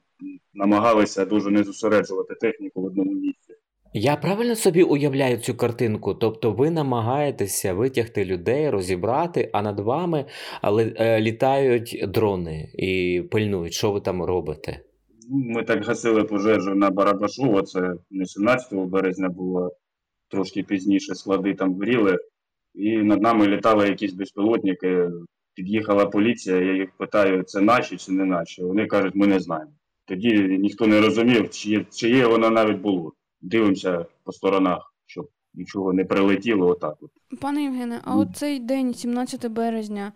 Намагалися 0.53 1.25
дуже 1.25 1.49
не 1.51 1.63
зосереджувати 1.63 2.35
техніку 2.35 2.81
в 2.81 2.85
одному 2.85 3.11
місці. 3.11 3.53
Я 3.95 4.15
правильно 4.15 4.55
собі 4.55 4.83
уявляю 4.83 5.38
цю 5.38 5.55
картинку. 5.55 6.13
Тобто 6.13 6.51
ви 6.51 6.71
намагаєтеся 6.71 7.73
витягти 7.73 8.25
людей, 8.25 8.69
розібрати, 8.69 9.50
а 9.53 9.62
над 9.62 9.79
вами 9.79 10.25
е, 10.63 11.21
літають 11.21 12.05
дрони 12.07 12.69
і 12.73 13.21
пильнують, 13.31 13.73
що 13.73 13.91
ви 13.91 14.01
там 14.01 14.23
робите? 14.23 14.79
Ми 15.29 15.63
так 15.63 15.85
гасили 15.85 16.23
пожежу 16.23 16.75
на 16.75 16.89
Барабашу, 16.89 17.62
це 17.62 17.93
не 18.12 18.25
17 18.25 18.73
березня 18.73 19.29
було 19.29 19.71
трошки 20.29 20.63
пізніше 20.63 21.15
склади 21.15 21.53
там 21.53 21.75
горіли, 21.75 22.17
і 22.73 22.97
над 22.97 23.21
нами 23.21 23.47
літали 23.47 23.88
якісь 23.88 24.13
безпілотники. 24.13 25.09
Під'їхала 25.55 26.05
поліція, 26.05 26.57
я 26.57 26.73
їх 26.73 26.89
питаю, 26.97 27.43
це 27.43 27.62
наші 27.62 27.97
чи 27.97 28.12
не 28.12 28.25
наші. 28.25 28.63
Вони 28.63 28.85
кажуть, 28.85 29.15
ми 29.15 29.27
не 29.27 29.39
знаємо. 29.39 29.71
Тоді 30.05 30.33
ніхто 30.33 30.88
не 30.88 31.01
розумів, 31.01 31.50
чи 31.50 31.85
чиє 31.91 32.27
воно 32.27 32.50
навіть 32.50 32.77
було 32.77 33.13
дивимося 33.43 34.05
по 34.23 34.31
сторонах, 34.31 34.93
щоб 35.05 35.29
нічого 35.53 35.93
не 35.93 36.05
прилетіло. 36.05 36.67
Отак 36.67 36.97
от. 37.01 37.12
Пане 37.41 37.63
Євгене, 37.63 38.01
а 38.03 38.17
от 38.17 38.27
цей 38.35 38.59
день, 38.59 38.93
17 38.93 39.51
березня, 39.51 40.12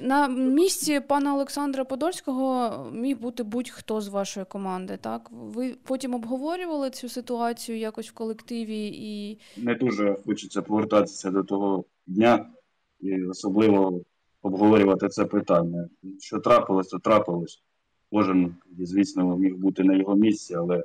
на 0.00 0.28
місці 0.28 1.00
пана 1.00 1.34
Олександра 1.34 1.84
Подольського 1.84 2.70
міг 2.92 3.18
бути 3.18 3.42
будь-хто 3.42 4.00
з 4.00 4.08
вашої 4.08 4.46
команди, 4.46 4.98
так? 5.00 5.30
Ви 5.32 5.74
потім 5.82 6.14
обговорювали 6.14 6.90
цю 6.90 7.08
ситуацію 7.08 7.78
якось 7.78 8.10
в 8.10 8.14
колективі 8.14 8.86
і. 8.86 9.38
Не 9.56 9.74
дуже 9.74 10.16
хочеться 10.26 10.62
повертатися 10.62 11.30
до 11.30 11.42
того 11.42 11.84
дня 12.06 12.46
і 13.00 13.24
особливо 13.24 14.00
обговорювати 14.42 15.08
це 15.08 15.24
питання. 15.24 15.88
Що 16.18 16.38
трапилось, 16.38 16.88
то 16.88 16.98
трапилось. 16.98 17.62
Кожен, 18.12 18.54
звісно, 18.78 19.36
міг 19.36 19.56
бути 19.56 19.84
на 19.84 19.96
його 19.96 20.16
місці, 20.16 20.54
але 20.54 20.84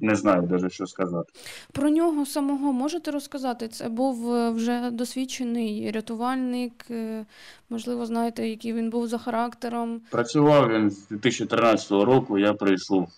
не 0.00 0.16
знаю 0.16 0.48
навіть, 0.50 0.72
що 0.72 0.86
сказати. 0.86 1.32
Про 1.72 1.88
нього 1.88 2.26
самого 2.26 2.72
можете 2.72 3.10
розказати? 3.10 3.68
Це 3.68 3.88
був 3.88 4.34
е, 4.34 4.50
вже 4.50 4.90
досвідчений 4.90 5.90
рятувальник. 5.90 6.72
Е, 6.90 7.26
можливо, 7.70 8.06
знаєте, 8.06 8.48
який 8.48 8.72
він 8.72 8.90
був 8.90 9.06
за 9.06 9.18
характером. 9.18 10.00
Працював 10.10 10.68
він 10.68 10.90
з 10.90 11.08
2013 11.08 11.90
року. 11.90 12.38
Я 12.38 12.54
прийшов 12.54 13.02
е, 13.02 13.08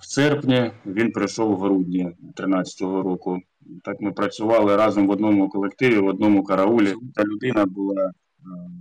в 0.00 0.06
серпні, 0.06 0.70
він 0.86 1.12
прийшов 1.12 1.50
в 1.50 1.60
грудні 1.60 2.02
2013 2.02 2.80
року. 2.80 3.40
Так 3.84 4.00
ми 4.00 4.12
працювали 4.12 4.76
разом 4.76 5.06
в 5.06 5.10
одному 5.10 5.48
колективі, 5.48 5.98
в 5.98 6.06
одному 6.06 6.44
караулі. 6.44 6.94
Та 7.14 7.24
людина 7.24 7.66
була 7.66 8.12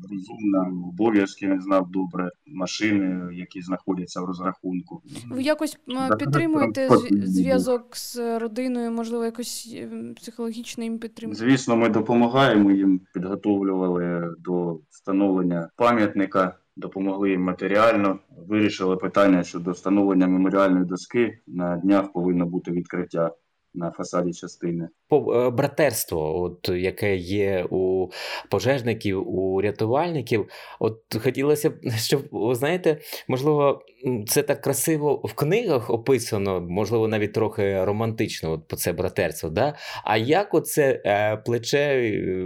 розумна, 0.09 0.87
обов'язки 0.87 1.47
не 1.47 1.61
знав 1.61 1.91
добре, 1.91 2.31
машини, 2.47 3.35
які 3.35 3.61
знаходяться 3.61 4.21
в 4.21 4.25
розрахунку. 4.25 5.01
Ви 5.29 5.43
якось 5.43 5.77
підтримуєте 6.19 6.89
зв'язок 7.11 7.97
з 7.97 8.39
родиною, 8.39 8.91
можливо, 8.91 9.25
якось 9.25 9.75
ем, 9.77 10.13
психологічно 10.15 10.83
їм 10.83 10.99
підтримуєте? 10.99 11.45
Звісно, 11.45 11.77
ми 11.77 11.89
допомагаємо 11.89 12.71
їм, 12.71 13.01
підготовлювали 13.13 14.35
до 14.39 14.79
встановлення 14.89 15.69
пам'ятника. 15.75 16.57
Допомогли 16.77 17.29
їм 17.29 17.41
матеріально, 17.41 18.19
вирішили 18.47 18.97
питання 18.97 19.43
щодо 19.43 19.71
встановлення 19.71 20.27
меморіальної 20.27 20.85
доски. 20.85 21.39
На 21.47 21.77
днях 21.77 22.11
повинно 22.11 22.45
бути 22.45 22.71
відкриття 22.71 23.31
на 23.73 23.91
фасаді 23.91 24.33
частини. 24.33 24.89
Е, 25.11 25.49
братерство, 25.49 26.41
от 26.41 26.69
яке 26.69 27.15
є 27.15 27.67
у 27.69 28.09
пожежників, 28.49 29.29
у 29.29 29.61
рятувальників. 29.61 30.49
От 30.79 31.01
хотілося 31.23 31.69
б, 31.69 31.73
щоб 31.97 32.21
знаєте, 32.55 32.97
можливо, 33.27 33.81
це 34.27 34.43
так 34.43 34.61
красиво 34.61 35.21
в 35.23 35.33
книгах 35.33 35.89
описано, 35.89 36.61
можливо, 36.61 37.07
навіть 37.07 37.33
трохи 37.33 37.85
романтично 37.85 38.51
от 38.51 38.67
по 38.67 38.75
це 38.75 38.93
братерство. 38.93 39.49
Да? 39.49 39.75
А 40.03 40.17
як 40.17 40.53
оце 40.53 41.01
е, 41.05 41.37
плече 41.37 41.77
е, 41.77 42.45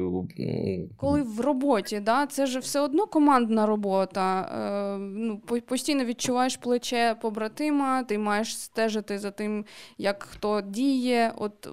коли 0.98 1.22
в 1.22 1.40
роботі, 1.40 2.00
да? 2.00 2.26
це 2.26 2.46
ж 2.46 2.60
все 2.60 2.80
одно 2.80 3.08
командна 3.08 3.66
робота. 3.66 4.42
Е, 4.42 4.98
ну, 5.00 5.42
Постійно 5.68 6.06
відчуваєш 6.06 6.58
плече 6.58 7.16
побратима, 7.22 8.04
ти 8.04 8.18
маєш 8.18 8.58
стежити 8.58 9.20
за 9.20 9.32
тим, 9.32 9.66
як 9.98 10.24
хто 10.24 10.62
діє. 10.62 11.34
От 11.38 11.70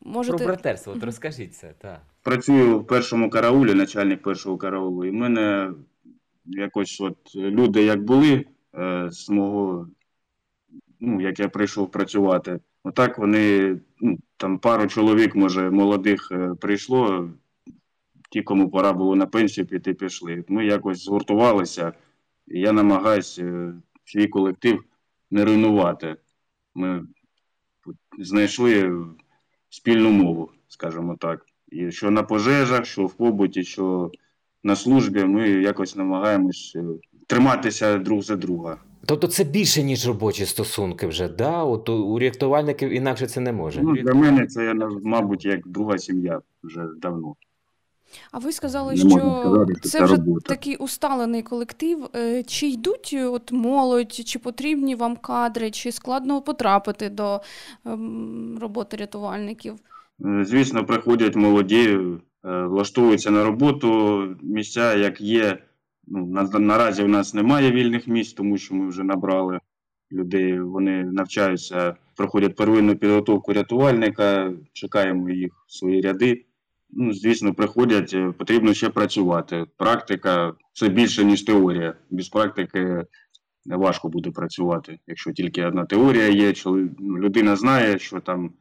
можете... 0.00 0.38
Про 0.38 0.46
братерство, 0.46 0.92
от 0.96 1.04
розкажіть 1.04 1.54
це. 1.54 1.72
так. 1.78 2.00
Працюю 2.22 2.78
в 2.78 2.86
першому 2.86 3.30
караулі, 3.30 3.74
начальник 3.74 4.22
першого 4.22 4.56
караулу, 4.56 5.04
і 5.04 5.10
в 5.10 5.14
мене 5.14 5.72
якось 6.44 7.00
от 7.00 7.16
люди 7.36 7.82
як 7.82 8.04
були 8.04 8.44
е, 8.78 9.08
з 9.10 9.30
мого, 9.30 9.88
ну, 11.00 11.20
як 11.20 11.38
я 11.38 11.48
прийшов 11.48 11.90
працювати, 11.90 12.60
отак 12.84 13.18
вони, 13.18 13.76
ну, 14.00 14.18
там 14.36 14.58
пару 14.58 14.86
чоловік, 14.86 15.34
може, 15.34 15.70
молодих 15.70 16.28
е, 16.32 16.54
прийшло, 16.60 17.30
ті, 18.30 18.42
кому 18.42 18.70
пора 18.70 18.92
було 18.92 19.16
на 19.16 19.26
пенсію 19.26 19.66
піти, 19.66 19.94
пішли. 19.94 20.44
Ми 20.48 20.66
якось 20.66 21.04
згуртувалися, 21.04 21.92
і 22.46 22.60
я 22.60 22.72
намагаюся 22.72 23.44
е, 23.44 23.74
свій 24.04 24.26
колектив 24.26 24.84
не 25.30 25.44
руйнувати. 25.44 26.16
Ми 26.74 27.06
знайшли 28.18 29.04
спільну 29.68 30.10
мову, 30.10 30.50
скажімо 30.68 31.16
так. 31.16 31.46
І 31.68 31.90
що 31.90 32.10
на 32.10 32.22
пожежах, 32.22 32.86
що 32.86 33.06
в 33.06 33.14
побуті, 33.14 33.64
що 33.64 34.10
на 34.62 34.76
службі, 34.76 35.24
ми 35.24 35.48
якось 35.48 35.96
намагаємось 35.96 36.76
триматися 37.26 37.98
друг 37.98 38.22
за 38.22 38.36
друга. 38.36 38.76
Тобто 39.06 39.26
це 39.26 39.44
більше, 39.44 39.82
ніж 39.82 40.06
робочі 40.08 40.46
стосунки 40.46 41.06
вже, 41.06 41.28
да? 41.28 41.62
От 41.64 41.88
у 41.88 42.18
рятувальників 42.18 42.90
інакше 42.90 43.26
це 43.26 43.40
не 43.40 43.52
може. 43.52 43.80
Ну, 43.82 43.92
Для 43.96 44.14
мене 44.14 44.46
це, 44.46 44.74
мабуть, 45.02 45.44
як 45.44 45.68
друга 45.68 45.98
сім'я 45.98 46.40
вже 46.62 46.80
давно. 47.02 47.34
А 48.32 48.38
ви 48.38 48.52
сказали, 48.52 48.92
Не 48.92 48.98
що 48.98 49.08
сказати, 49.08 49.74
це 49.82 49.88
це 49.88 50.04
вже 50.04 50.16
робота. 50.16 50.48
такий 50.48 50.76
усталений 50.76 51.42
колектив. 51.42 52.08
Е, 52.16 52.42
Чи 52.42 52.66
йдуть 52.68 53.10
е, 53.12 53.24
от 53.26 53.52
молодь, 53.52 54.12
чи 54.12 54.38
потрібні 54.38 54.94
вам 54.94 55.16
кадри, 55.16 55.70
чи 55.70 55.92
складно 55.92 56.42
потрапити 56.42 57.08
до 57.08 57.40
ем, 57.86 58.58
роботи 58.60 58.96
рятувальників? 58.96 59.74
Е, 60.24 60.44
Звісно, 60.44 60.84
приходять 60.86 61.36
молоді, 61.36 61.98
влаштовуються 62.42 63.30
на 63.30 63.44
роботу. 63.44 64.18
Місця, 64.42 64.94
як 64.94 65.20
є, 65.20 65.58
ну, 66.06 66.26
на, 66.26 66.42
наразі 66.58 67.02
у 67.02 67.08
нас 67.08 67.34
немає 67.34 67.70
вільних 67.70 68.08
місць, 68.08 68.32
тому 68.32 68.58
що 68.58 68.74
ми 68.74 68.88
вже 68.88 69.04
набрали 69.04 69.60
людей. 70.12 70.60
Вони 70.60 71.04
навчаються, 71.04 71.96
проходять 72.16 72.56
первинну 72.56 72.96
підготовку 72.96 73.52
рятувальника, 73.52 74.52
чекаємо 74.72 75.30
їх 75.30 75.64
в 75.66 75.72
свої 75.72 76.00
ряди. 76.00 76.44
Ну, 76.90 77.12
звісно, 77.12 77.54
приходять, 77.54 78.14
е, 78.14 78.32
потрібно 78.38 78.74
ще 78.74 78.88
працювати. 78.88 79.64
Практика 79.76 80.52
це 80.72 80.88
більше, 80.88 81.24
ніж 81.24 81.42
теорія. 81.42 81.94
Без 82.10 82.28
практики 82.28 83.04
важко 83.66 84.08
буде 84.08 84.30
працювати. 84.30 84.98
Якщо 85.06 85.32
тільки 85.32 85.64
одна 85.64 85.84
теорія 85.84 86.28
є, 86.28 86.52
людина 87.00 87.56
знає, 87.56 87.98
що 87.98 88.20
там 88.20 88.52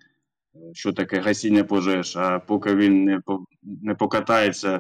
що 0.74 0.94
таке 0.94 1.20
гасіння 1.20 1.64
пожеж, 1.64 2.18
а 2.18 2.40
поки 2.40 2.76
він 2.76 3.04
не, 3.04 3.22
не 3.64 3.96
покатається 3.96 4.76
е, 4.76 4.80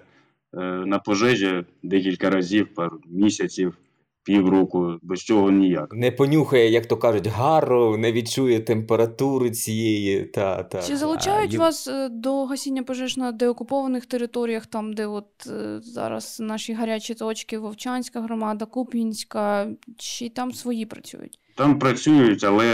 на 0.85 0.99
пожежі 0.99 1.63
декілька 1.83 2.29
разів, 2.29 2.67
пару 2.73 2.99
місяців, 3.05 3.77
півроку, 4.23 4.95
без 5.01 5.23
цього 5.23 5.51
ніяк. 5.51 5.93
Не 5.93 6.11
понюхає, 6.11 6.69
як 6.69 6.85
то 6.85 6.97
кажуть, 6.97 7.27
гару, 7.27 7.97
не 7.97 8.11
відчує 8.11 8.59
температури 8.59 9.51
цієї. 9.51 10.23
Та, 10.23 10.63
та, 10.63 10.81
Чи 10.81 10.97
залучають 10.97 11.53
Ю- 11.53 11.59
вас 11.59 11.87
е, 11.87 12.09
до 12.09 12.45
гасіння 12.45 12.83
пожеж 12.83 13.17
на 13.17 13.31
деокупованих 13.31 14.05
територіях, 14.05 14.65
там, 14.65 14.93
де 14.93 15.05
от 15.05 15.27
е, 15.47 15.79
зараз 15.83 16.39
наші 16.39 16.73
гарячі 16.73 17.13
точки, 17.13 17.57
Вовчанська 17.57 18.21
громада, 18.21 18.65
Куп'янська, 18.65 19.67
чи 19.97 20.29
там 20.29 20.51
свої 20.51 20.85
працюють? 20.85 21.39
Там 21.55 21.79
працюють, 21.79 22.43
але 22.43 22.65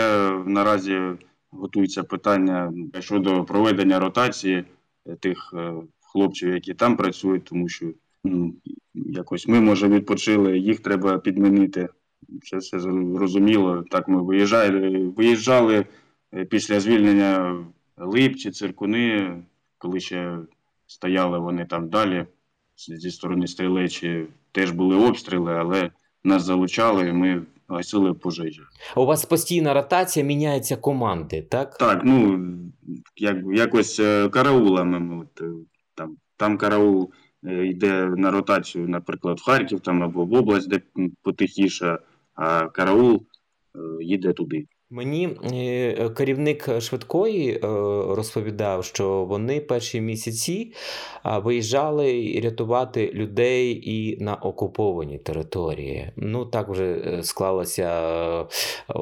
наразі 0.45 0.99
готується 1.51 2.03
питання 2.03 2.73
щодо 2.99 3.43
проведення 3.43 3.99
ротації 3.99 4.63
тих 5.19 5.53
е, 5.57 5.73
хлопців, 6.11 6.53
які 6.53 6.73
там 6.73 6.97
працюють, 6.97 7.43
тому 7.43 7.69
що 7.69 7.85
ну, 8.23 8.53
якось 8.93 9.47
ми, 9.47 9.61
може, 9.61 9.87
відпочили, 9.87 10.59
їх 10.59 10.79
треба 10.79 11.17
підмінити. 11.17 11.89
Це 12.43 12.57
все 12.57 12.79
зрозуміло. 12.79 13.83
Так 13.91 14.07
ми 14.07 14.23
виїжджали, 14.23 15.07
виїжджали 15.17 15.85
е, 16.33 16.45
після 16.45 16.79
звільнення 16.79 17.63
Липчі, 17.97 18.51
Циркуни, 18.51 19.43
коли 19.77 19.99
ще 19.99 20.37
стояли 20.87 21.39
вони 21.39 21.65
там 21.65 21.89
далі 21.89 22.25
зі 22.75 23.11
сторони 23.11 23.47
стрілечі, 23.47 24.25
теж 24.51 24.71
були 24.71 24.95
обстріли, 24.95 25.53
але 25.53 25.91
нас 26.23 26.43
залучали, 26.43 27.09
і 27.09 27.13
ми 27.13 27.41
гасили 27.67 28.13
пожежі. 28.13 28.61
У 28.95 29.05
вас 29.05 29.25
постійна 29.25 29.73
ротація, 29.73 30.25
міняються 30.25 30.75
команди, 30.75 31.41
так? 31.41 31.77
Так, 31.77 32.01
ну 32.03 32.49
як, 33.15 33.37
якось 33.53 33.99
е, 33.99 34.29
караулами. 34.29 34.99
ми 34.99 35.21
От, 35.21 35.41
там, 36.39 36.57
караул 36.57 37.11
е, 37.45 37.65
йде 37.65 38.05
на 38.05 38.31
ротацію, 38.31 38.87
наприклад, 38.87 39.39
в 39.39 39.43
Харків 39.43 39.79
там, 39.79 40.03
або 40.03 40.25
в 40.25 40.33
область, 40.33 40.69
де 40.69 40.81
потихіше, 41.21 41.99
а 42.35 42.67
караул 42.67 43.25
е, 43.75 44.03
їде 44.03 44.33
туди. 44.33 44.67
Мені 44.91 45.29
е, 45.53 46.09
керівник 46.09 46.81
швидкої 46.81 47.51
е, 47.51 47.59
розповідав, 48.15 48.85
що 48.85 49.25
вони 49.25 49.59
перші 49.59 50.01
місяці 50.01 50.73
виїжджали 51.43 52.39
рятувати 52.43 53.11
людей 53.13 53.81
і 53.91 54.23
на 54.23 54.35
окуповані 54.35 55.17
території. 55.17 56.11
Ну 56.15 56.45
так 56.45 56.69
вже 56.69 56.85
е, 56.85 57.23
склалося 57.23 57.89
е, 57.89 58.93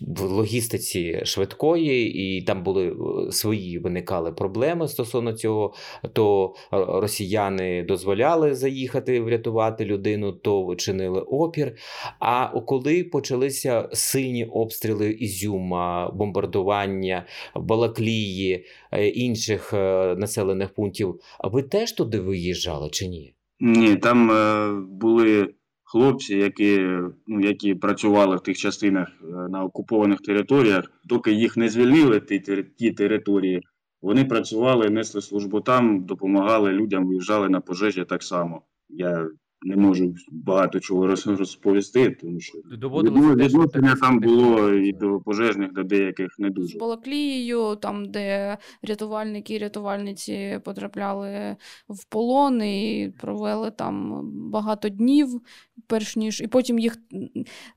в 0.00 0.22
логістиці 0.22 1.20
швидкої, 1.24 2.12
і 2.14 2.42
там 2.42 2.62
були 2.62 2.88
е, 2.88 3.32
свої 3.32 3.78
виникали 3.78 4.32
проблеми 4.32 4.88
стосовно 4.88 5.32
цього. 5.32 5.74
То 6.12 6.54
е, 6.72 6.84
росіяни 6.88 7.82
дозволяли 7.82 8.54
заїхати 8.54 9.20
врятувати 9.20 9.84
людину, 9.84 10.32
то 10.32 10.74
чинили 10.74 11.20
опір. 11.20 11.76
А 12.20 12.60
коли 12.60 13.04
почалися 13.04 13.88
сильні 13.92 14.44
обстріли 14.44 14.95
Ізюма, 15.04 16.10
бомбардування 16.10 17.26
Балаклії, 17.54 18.64
е, 18.92 19.08
інших 19.08 19.72
е, 19.72 20.14
населених 20.16 20.74
пунктів, 20.74 21.20
а 21.38 21.48
ви 21.48 21.62
теж 21.62 21.92
туди 21.92 22.20
виїжджали 22.20 22.90
чи 22.90 23.08
ні? 23.08 23.34
Ні, 23.60 23.96
там 23.96 24.30
е, 24.30 24.70
були 24.88 25.54
хлопці, 25.84 26.36
які, 26.36 26.80
ну, 27.26 27.40
які 27.40 27.74
працювали 27.74 28.36
в 28.36 28.40
тих 28.40 28.58
частинах 28.58 29.08
на 29.50 29.64
окупованих 29.64 30.20
територіях, 30.20 30.84
доки 31.04 31.32
їх 31.32 31.56
не 31.56 31.68
звільнили 31.68 32.20
ті, 32.20 32.64
ті 32.78 32.90
території. 32.90 33.62
Вони 34.02 34.24
працювали, 34.24 34.90
несли 34.90 35.22
службу 35.22 35.60
там, 35.60 36.04
допомагали 36.04 36.72
людям, 36.72 37.06
виїжджали 37.06 37.48
на 37.48 37.60
пожежі 37.60 38.04
так 38.04 38.22
само. 38.22 38.62
Я 38.88 39.28
не 39.62 39.76
можу 39.76 40.14
багато 40.30 40.80
чого 40.80 41.06
роз- 41.06 41.36
розповісти, 41.36 42.10
тому 42.10 42.40
що 42.40 42.58
відно- 42.58 43.34
відношення 43.34 43.96
там 44.00 44.20
було 44.20 44.72
і 44.72 44.92
до 44.92 45.20
пожежних, 45.20 45.72
до 45.72 45.82
деяких 45.82 46.38
не 46.38 46.48
З 46.48 46.52
дуже. 46.52 46.78
Балаклією, 46.78 47.76
там, 47.76 48.10
де 48.10 48.58
рятувальники 48.82 49.54
і 49.54 49.58
рятувальниці 49.58 50.60
потрапляли 50.64 51.56
в 51.88 52.04
полон 52.04 52.62
і 52.62 53.12
провели 53.20 53.70
там 53.70 54.20
багато 54.50 54.88
днів, 54.88 55.40
перш 55.86 56.16
ніж, 56.16 56.40
і 56.40 56.46
потім 56.46 56.78
їх, 56.78 56.96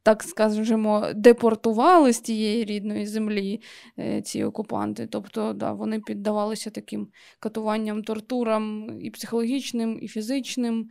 так 0.04 0.24
скажемо, 0.24 1.06
депортували 1.16 2.14
з 2.14 2.20
тієї 2.20 2.66
рідної 2.66 3.06
землі, 3.06 3.62
е, 4.00 4.22
ці 4.22 4.44
окупанти. 4.44 5.08
Тобто, 5.12 5.54
да, 5.54 5.72
вони 5.74 6.00
піддавалися 6.00 6.70
таким 6.70 7.08
катуванням, 7.40 8.04
тортурам 8.04 8.90
і 9.02 9.10
психологічним, 9.12 10.00
і 10.02 10.08
фізичним. 10.08 10.90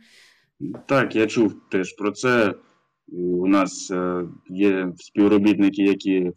Так, 0.85 1.15
я 1.15 1.27
чув 1.27 1.55
теж 1.69 1.93
про 1.93 2.11
це. 2.11 2.53
У 3.07 3.47
нас 3.47 3.91
е, 3.91 4.23
є 4.49 4.91
співробітники, 4.97 5.83
які 5.83 6.31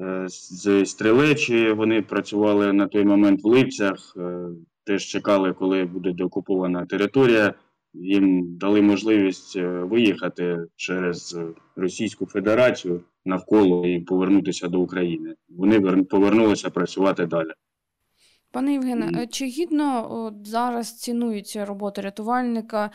е, 0.00 0.24
з 0.28 0.86
стрілечі, 0.86 1.72
вони 1.72 2.02
працювали 2.02 2.72
на 2.72 2.86
той 2.86 3.04
момент 3.04 3.44
в 3.44 3.46
Липцях, 3.46 4.14
е, 4.16 4.48
теж 4.84 5.04
чекали, 5.04 5.52
коли 5.52 5.84
буде 5.84 6.12
деокупована 6.12 6.86
територія. 6.86 7.54
Їм 7.94 8.56
дали 8.56 8.82
можливість 8.82 9.56
виїхати 9.62 10.66
через 10.76 11.38
Російську 11.76 12.26
Федерацію 12.26 13.00
навколо 13.24 13.86
і 13.86 14.00
повернутися 14.00 14.68
до 14.68 14.80
України. 14.80 15.34
Вони 15.48 15.78
вер- 15.78 16.04
повернулися 16.04 16.70
працювати 16.70 17.26
далі. 17.26 17.50
Пане 18.54 18.72
Євгене, 18.72 19.22
е, 19.22 19.26
чи 19.26 19.44
гідно 19.44 20.06
от, 20.12 20.46
зараз 20.46 20.92
цінується 20.92 21.64
робота 21.64 22.02
рятувальника, 22.02 22.90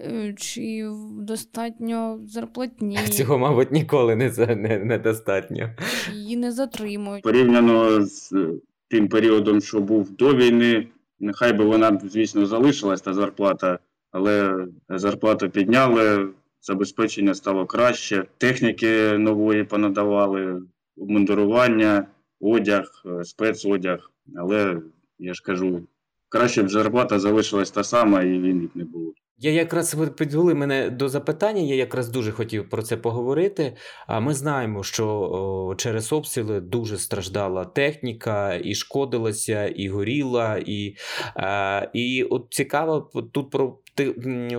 е, 0.00 0.34
чи 0.38 0.90
достатньо 1.18 2.20
зарплатні, 2.26 2.96
Цього, 3.10 3.38
мабуть, 3.38 3.72
ніколи 3.72 4.16
не, 4.16 4.30
за- 4.30 4.46
не, 4.46 4.78
недостатньо. 4.78 5.70
її 6.12 6.36
не 6.36 6.52
затримують? 6.52 7.22
порівняно 7.22 8.04
з 8.06 8.32
е, 8.32 8.48
тим 8.88 9.08
періодом, 9.08 9.60
що 9.60 9.80
був 9.80 10.10
до 10.10 10.34
війни, 10.34 10.88
нехай 11.20 11.52
би 11.52 11.64
вона, 11.64 11.90
б, 11.90 12.00
звісно, 12.04 12.46
залишилась 12.46 13.00
та 13.00 13.14
зарплата, 13.14 13.78
але 14.12 14.66
зарплату 14.88 15.50
підняли, 15.50 16.28
забезпечення 16.60 17.34
стало 17.34 17.66
краще, 17.66 18.24
техніки 18.38 19.18
нової 19.18 19.64
понадавали, 19.64 20.62
обмундирування, 20.96 22.06
одяг, 22.40 23.04
спецодяг. 23.22 24.10
Але 24.36 24.80
я 25.18 25.34
ж 25.34 25.42
кажу, 25.44 25.80
краще 26.28 26.62
б 26.62 26.70
зарплата 26.70 27.18
залишилась 27.18 27.70
та 27.70 27.84
сама, 27.84 28.22
і 28.22 28.38
війни 28.38 28.66
б 28.66 28.70
не 28.74 28.84
було. 28.84 29.12
Я 29.38 29.50
якраз 29.50 29.94
ви 29.94 30.06
підвели 30.06 30.54
мене 30.54 30.90
до 30.90 31.08
запитання. 31.08 31.60
Я 31.60 31.74
якраз 31.74 32.08
дуже 32.08 32.32
хотів 32.32 32.68
про 32.68 32.82
це 32.82 32.96
поговорити. 32.96 33.76
А 34.06 34.20
ми 34.20 34.34
знаємо, 34.34 34.82
що 34.82 35.06
о, 35.06 35.74
через 35.74 36.12
обстріли 36.12 36.60
дуже 36.60 36.98
страждала 36.98 37.64
техніка, 37.64 38.54
і 38.54 38.74
шкодилася, 38.74 39.66
і 39.66 39.88
горіла, 39.88 40.62
і, 40.66 40.96
е, 41.36 41.90
і 41.94 42.22
от 42.22 42.46
цікаво 42.50 43.10
тут 43.32 43.50
про 43.50 43.78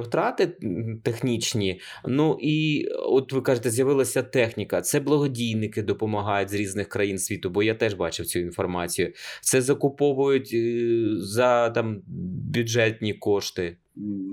втрати 0.01 0.57
технічні. 1.03 1.79
Ну 2.07 2.37
і 2.41 2.87
от 2.89 3.33
ви 3.33 3.41
кажете, 3.41 3.69
з'явилася 3.69 4.23
техніка. 4.23 4.81
Це 4.81 4.99
благодійники 4.99 5.83
допомагають 5.83 6.49
з 6.49 6.53
різних 6.53 6.87
країн 6.87 7.17
світу, 7.17 7.49
бо 7.49 7.63
я 7.63 7.75
теж 7.75 7.93
бачив 7.93 8.25
цю 8.25 8.39
інформацію. 8.39 9.13
Це 9.41 9.61
закуповують 9.61 10.51
е, 10.53 11.05
за 11.17 11.69
там 11.69 12.01
бюджетні 12.53 13.13
кошти. 13.13 13.77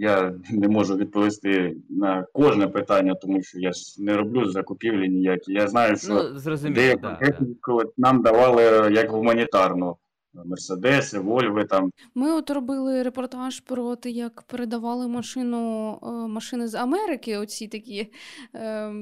Я 0.00 0.34
не 0.50 0.68
можу 0.68 0.96
відповісти 0.96 1.76
на 1.90 2.26
кожне 2.32 2.68
питання, 2.68 3.14
тому 3.14 3.42
що 3.42 3.58
я 3.58 3.72
ж 3.72 4.02
не 4.02 4.16
роблю 4.16 4.50
закупівлі 4.50 5.08
ніякі. 5.08 5.52
Я 5.52 5.68
знаю, 5.68 5.96
що 5.96 6.38
зрозуміло, 6.38 6.74
деяку 6.74 7.08
техніку 7.20 7.80
нам 7.96 8.22
давали 8.22 8.62
як 8.92 9.10
гуманітарну. 9.10 9.96
Мерседеси, 10.34 11.18
Вольви 11.18 11.64
там. 11.64 11.90
Ми 12.14 12.32
от 12.32 12.50
робили 12.50 13.02
репортаж 13.02 13.60
про 13.60 13.96
те, 13.96 14.10
як 14.10 14.42
передавали 14.42 15.08
машину 15.08 15.92
е, 16.02 16.06
машини 16.28 16.68
з 16.68 16.74
Америки, 16.74 17.36
оці 17.36 17.68
такі 17.68 18.10
е, 18.54 18.92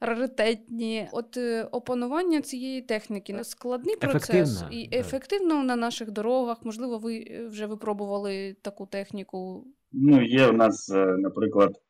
раритетні. 0.00 1.08
От 1.12 1.36
е, 1.36 1.68
опанування 1.72 2.40
цієї 2.40 2.82
техніки 2.82 3.38
складний 3.42 3.96
процес 3.96 4.30
Ефективно, 4.30 4.68
і 4.70 4.88
так. 4.88 5.00
ефективно 5.00 5.64
на 5.64 5.76
наших 5.76 6.10
дорогах. 6.10 6.58
Можливо, 6.64 6.98
ви 6.98 7.16
е, 7.16 7.46
вже 7.46 7.66
випробували 7.66 8.56
таку 8.62 8.86
техніку. 8.86 9.66
Ну, 9.92 10.22
є 10.22 10.46
в 10.46 10.52
нас, 10.52 10.88
наприклад, 11.18 11.80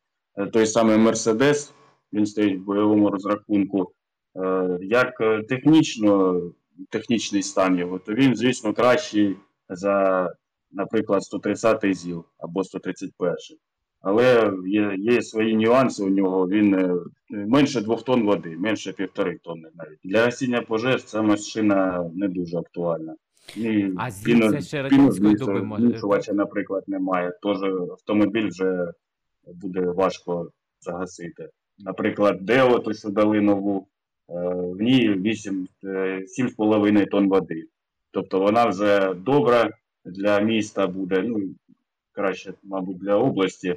той 0.53 0.65
самий 0.65 0.97
Мерседес, 0.97 1.73
він 2.13 2.25
стоїть 2.25 2.59
в 2.59 2.63
бойовому 2.63 3.09
розрахунку. 3.09 3.91
Як 4.81 5.13
технічно, 5.49 6.41
технічний 6.89 7.43
стан 7.43 7.77
його, 7.77 7.99
то 7.99 8.13
він, 8.13 8.35
звісно, 8.35 8.73
кращий 8.73 9.35
за, 9.69 10.29
наприклад, 10.71 11.21
130-й 11.33 11.93
ЗІЛ 11.93 12.25
або 12.37 12.61
131-й. 12.61 13.59
Але 14.01 14.53
є, 14.67 14.95
є 14.97 15.21
свої 15.21 15.55
нюанси 15.55 16.03
у 16.03 16.09
нього. 16.09 16.49
Він 16.49 16.73
е, 16.73 16.95
менше 17.29 17.81
2 17.81 17.95
тонн 17.95 18.23
води, 18.23 18.57
менше 18.57 18.93
півтори 18.93 19.37
тонни 19.43 19.69
навіть. 19.75 19.99
Для 20.03 20.25
гасіння 20.25 20.61
пожеж 20.61 21.03
ця 21.03 21.21
машина 21.21 22.09
не 22.15 22.27
дуже 22.27 22.57
актуальна. 22.57 23.15
І 23.55 23.85
А 23.97 24.11
це 24.11 24.61
ще 24.61 24.81
радянської 24.81 25.35
доби 25.35 25.61
може. 25.61 26.33
Наприклад, 26.33 26.83
немає. 26.87 27.33
Тож 27.41 27.63
автомобіль 27.91 28.47
вже 28.47 28.91
буде 29.53 29.81
важко 29.81 30.51
загасити. 30.79 31.49
Наприклад, 31.77 32.37
Део, 32.41 32.79
то 32.79 32.93
що 32.93 33.09
дали 33.09 33.41
нову, 33.41 33.87
в 34.27 34.81
ній 34.81 35.09
8, 35.09 35.67
е, 35.83 36.25
7,5 36.27 37.05
тонн 37.05 37.29
води. 37.29 37.67
Тобто 38.11 38.39
вона 38.39 38.65
вже 38.65 39.13
добра 39.13 39.71
для 40.05 40.39
міста 40.39 40.87
буде, 40.87 41.21
ну 41.21 41.55
краще, 42.11 42.53
мабуть, 42.63 42.97
для 42.97 43.15
області, 43.15 43.75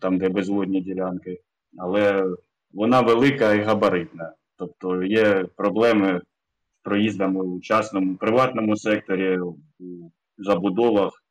там, 0.00 0.18
де 0.18 0.28
безводні 0.28 0.80
ділянки. 0.80 1.40
Але 1.78 2.34
вона 2.72 3.00
велика 3.00 3.54
і 3.54 3.62
габаритна. 3.62 4.32
Тобто 4.56 5.02
є 5.02 5.44
проблеми 5.56 6.20
з 6.80 6.82
проїздами 6.82 7.44
у 7.44 7.60
частному, 7.60 8.16
приватному 8.16 8.76
секторі, 8.76 9.38
у 9.38 9.56
забудовах, 10.38 11.24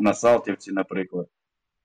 на 0.00 0.14
Салтівці, 0.14 0.72
наприклад, 0.72 1.28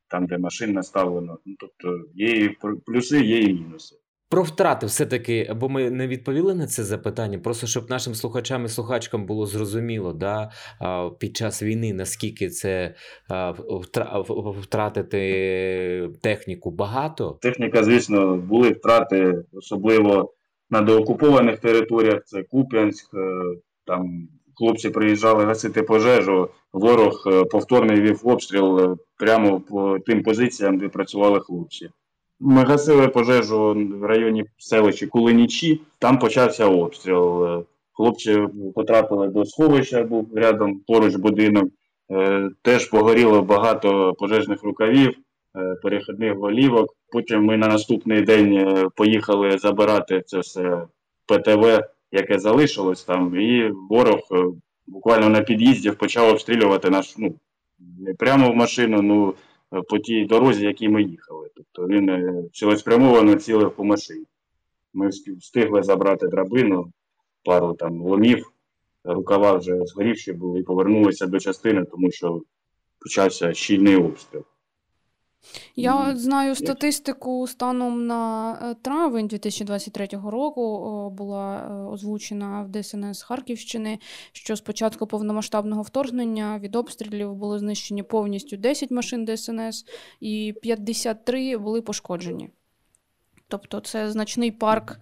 там, 0.07 0.25
де 0.25 0.37
машин 0.37 0.73
наставлено. 0.73 1.39
Ну, 1.45 1.55
тобто 1.59 2.05
є 2.13 2.45
і 2.45 2.49
плюси, 2.85 3.25
є 3.25 3.39
і 3.39 3.53
мінуси. 3.53 3.95
Про 4.29 4.43
втрати 4.43 4.85
все-таки, 4.85 5.53
бо 5.55 5.69
ми 5.69 5.89
не 5.89 6.07
відповіли 6.07 6.55
на 6.55 6.67
це 6.67 6.83
запитання, 6.83 7.39
просто 7.39 7.67
щоб 7.67 7.89
нашим 7.89 8.15
слухачам 8.15 8.65
і 8.65 8.67
слухачкам 8.67 9.25
було 9.25 9.45
зрозуміло, 9.45 10.13
да, 10.13 10.51
під 11.19 11.37
час 11.37 11.63
війни, 11.63 11.93
наскільки 11.93 12.49
це 12.49 12.95
втратити 14.61 16.09
техніку 16.21 16.71
багато. 16.71 17.39
Техніка, 17.41 17.83
звісно, 17.83 18.35
були 18.35 18.69
втрати, 18.69 19.43
особливо 19.53 20.33
на 20.69 20.81
деокупованих 20.81 21.59
територіях, 21.59 22.21
це 22.25 22.43
Куп'янськ, 22.43 23.13
е, 23.13 23.57
там 23.85 24.27
хлопці 24.55 24.89
приїжджали 24.89 25.45
гасити 25.45 25.83
пожежу, 25.83 26.49
ворог 26.73 27.23
е, 27.27 27.43
повторний 27.45 28.01
вів 28.01 28.21
обстріл 28.23 28.79
е, 28.79 28.95
прямо 29.17 29.61
по 29.61 29.99
тим 29.99 30.23
позиціям, 30.23 30.77
де 30.77 30.89
працювали 30.89 31.39
хлопці. 31.39 31.89
Ми 32.39 32.63
гасили 32.63 33.07
пожежу 33.07 33.73
в 33.99 34.05
районі 34.05 34.45
селища 34.57 35.07
Кулинічі, 35.07 35.81
там 35.99 36.19
почався 36.19 36.65
обстріл. 36.65 37.45
Е, 37.45 37.63
Хлопці 37.97 38.47
потрапили 38.75 39.27
до 39.27 39.45
сховища, 39.45 40.03
був 40.03 40.29
рядом 40.35 40.79
поруч 40.87 41.15
будинок. 41.15 41.69
Е, 42.11 42.49
Теж 42.61 42.85
погоріло 42.85 43.41
багато 43.41 44.13
пожежних 44.13 44.63
рукавів, 44.63 45.13
е, 45.55 45.75
перехідних 45.83 46.37
голівок. 46.37 46.95
Потім 47.11 47.45
ми 47.45 47.57
на 47.57 47.67
наступний 47.67 48.21
день 48.21 48.67
поїхали 48.95 49.57
забирати 49.57 50.23
це 50.25 50.39
все 50.39 50.81
ПТВ, 51.25 51.83
яке 52.11 52.39
залишилось 52.39 53.03
там, 53.03 53.39
і 53.39 53.71
ворог 53.89 54.19
буквально 54.87 55.29
на 55.29 55.41
під'їзді 55.41 55.91
почав 55.91 56.29
обстрілювати 56.29 56.89
наш, 56.89 57.17
ну, 57.17 57.35
не 57.99 58.13
прямо 58.13 58.51
в 58.51 58.55
машину, 58.55 59.01
ну 59.01 59.33
по 59.89 59.99
тій 59.99 60.25
дорозі, 60.25 60.65
якій 60.65 60.89
ми 60.89 61.03
їхали. 61.03 61.49
Тобто 61.55 61.87
він 61.87 62.09
е, 62.09 62.43
цілеспрямовано 62.53 63.35
цілив 63.35 63.75
по 63.75 63.83
машині. 63.83 64.25
Ми 64.93 65.09
встигли 65.09 65.83
забрати 65.83 66.27
драбину, 66.27 66.91
пару 67.43 67.73
там 67.73 68.01
ломів, 68.01 68.51
рукава 69.03 69.53
вже 69.53 69.85
згорівші 69.85 70.33
були 70.33 70.59
і 70.59 70.63
повернулися 70.63 71.27
до 71.27 71.39
частини, 71.39 71.85
тому 71.85 72.11
що 72.11 72.41
почався 72.99 73.53
щільний 73.53 73.95
обстріл. 73.95 74.43
Я 75.75 76.09
от 76.09 76.19
знаю 76.19 76.55
статистику 76.55 77.47
станом 77.47 78.07
на 78.07 78.51
е, 78.61 78.75
травень 78.81 79.27
2023 79.27 80.07
року 80.25 81.09
була 81.09 81.57
е, 81.57 81.73
озвучена 81.73 82.61
в 82.61 82.81
ДСНС 82.81 83.21
Харківщини, 83.21 83.99
що 84.31 84.55
з 84.55 84.61
початку 84.61 85.07
повномасштабного 85.07 85.81
вторгнення 85.81 86.59
від 86.59 86.75
обстрілів 86.75 87.33
були 87.33 87.59
знищені 87.59 88.03
повністю 88.03 88.57
10 88.57 88.91
машин 88.91 89.25
ДСНС 89.25 89.85
і 90.19 90.53
53 90.61 91.57
були 91.57 91.81
пошкоджені. 91.81 92.49
Тобто 93.47 93.79
це 93.79 94.11
значний 94.11 94.51
парк 94.51 94.99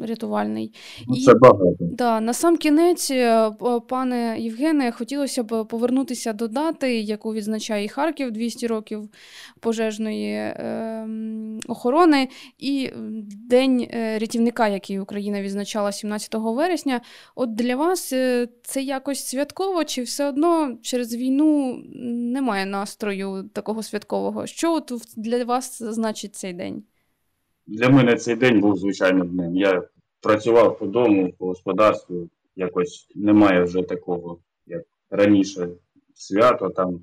рятувальний. 0.00 0.74
Ну, 1.08 1.16
І- 1.16 1.38
багато. 1.40 1.76
Да, 1.80 2.20
на 2.20 2.32
сам 2.32 2.56
кінець, 2.56 3.10
е, 3.10 3.50
пане 3.88 4.36
Євгене, 4.38 4.92
хотілося 4.92 5.42
б 5.42 5.64
повернутися 5.64 6.32
до 6.32 6.48
дати, 6.48 7.00
яку 7.00 7.34
відзначає 7.34 7.84
і 7.84 7.88
Харків 7.88 8.30
200 8.30 8.66
років 8.66 9.08
пожежної 9.60 10.32
е, 10.34 11.08
охорони, 11.68 12.28
і 12.58 12.90
День 13.48 13.88
е, 13.90 14.18
рятівника, 14.18 14.68
який 14.68 15.00
Україна 15.00 15.42
відзначала 15.42 15.92
17 15.92 16.34
вересня. 16.34 17.00
От 17.34 17.54
для 17.54 17.76
вас 17.76 18.12
е, 18.12 18.48
це 18.62 18.82
якось 18.82 19.26
святково, 19.26 19.84
чи 19.84 20.02
все 20.02 20.28
одно 20.28 20.76
через 20.82 21.14
війну 21.14 21.82
немає 22.34 22.66
настрою 22.66 23.50
такого 23.52 23.82
святкового? 23.82 24.46
Що 24.46 24.74
от 24.74 24.92
для 25.16 25.44
вас 25.44 25.82
значить 25.82 26.34
цей 26.34 26.52
день? 26.52 26.82
Для 27.66 27.88
мене 27.88 28.16
цей 28.16 28.36
день 28.36 28.60
був 28.60 28.76
звичайним 28.76 29.28
днем. 29.28 29.56
Я 29.56 29.82
працював 30.20 30.78
по 30.78 30.86
дому, 30.86 31.32
по 31.38 31.46
господарству. 31.46 32.28
Якось 32.56 33.08
немає 33.14 33.62
вже 33.62 33.82
такого, 33.82 34.38
як 34.66 34.82
раніше. 35.10 35.68
Свято 36.14 36.70
там 36.70 37.00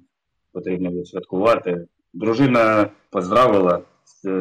потрібно 0.52 0.92
відсвяткувати. 0.92 1.88
Дружина 2.14 2.90
поздравила 3.10 3.82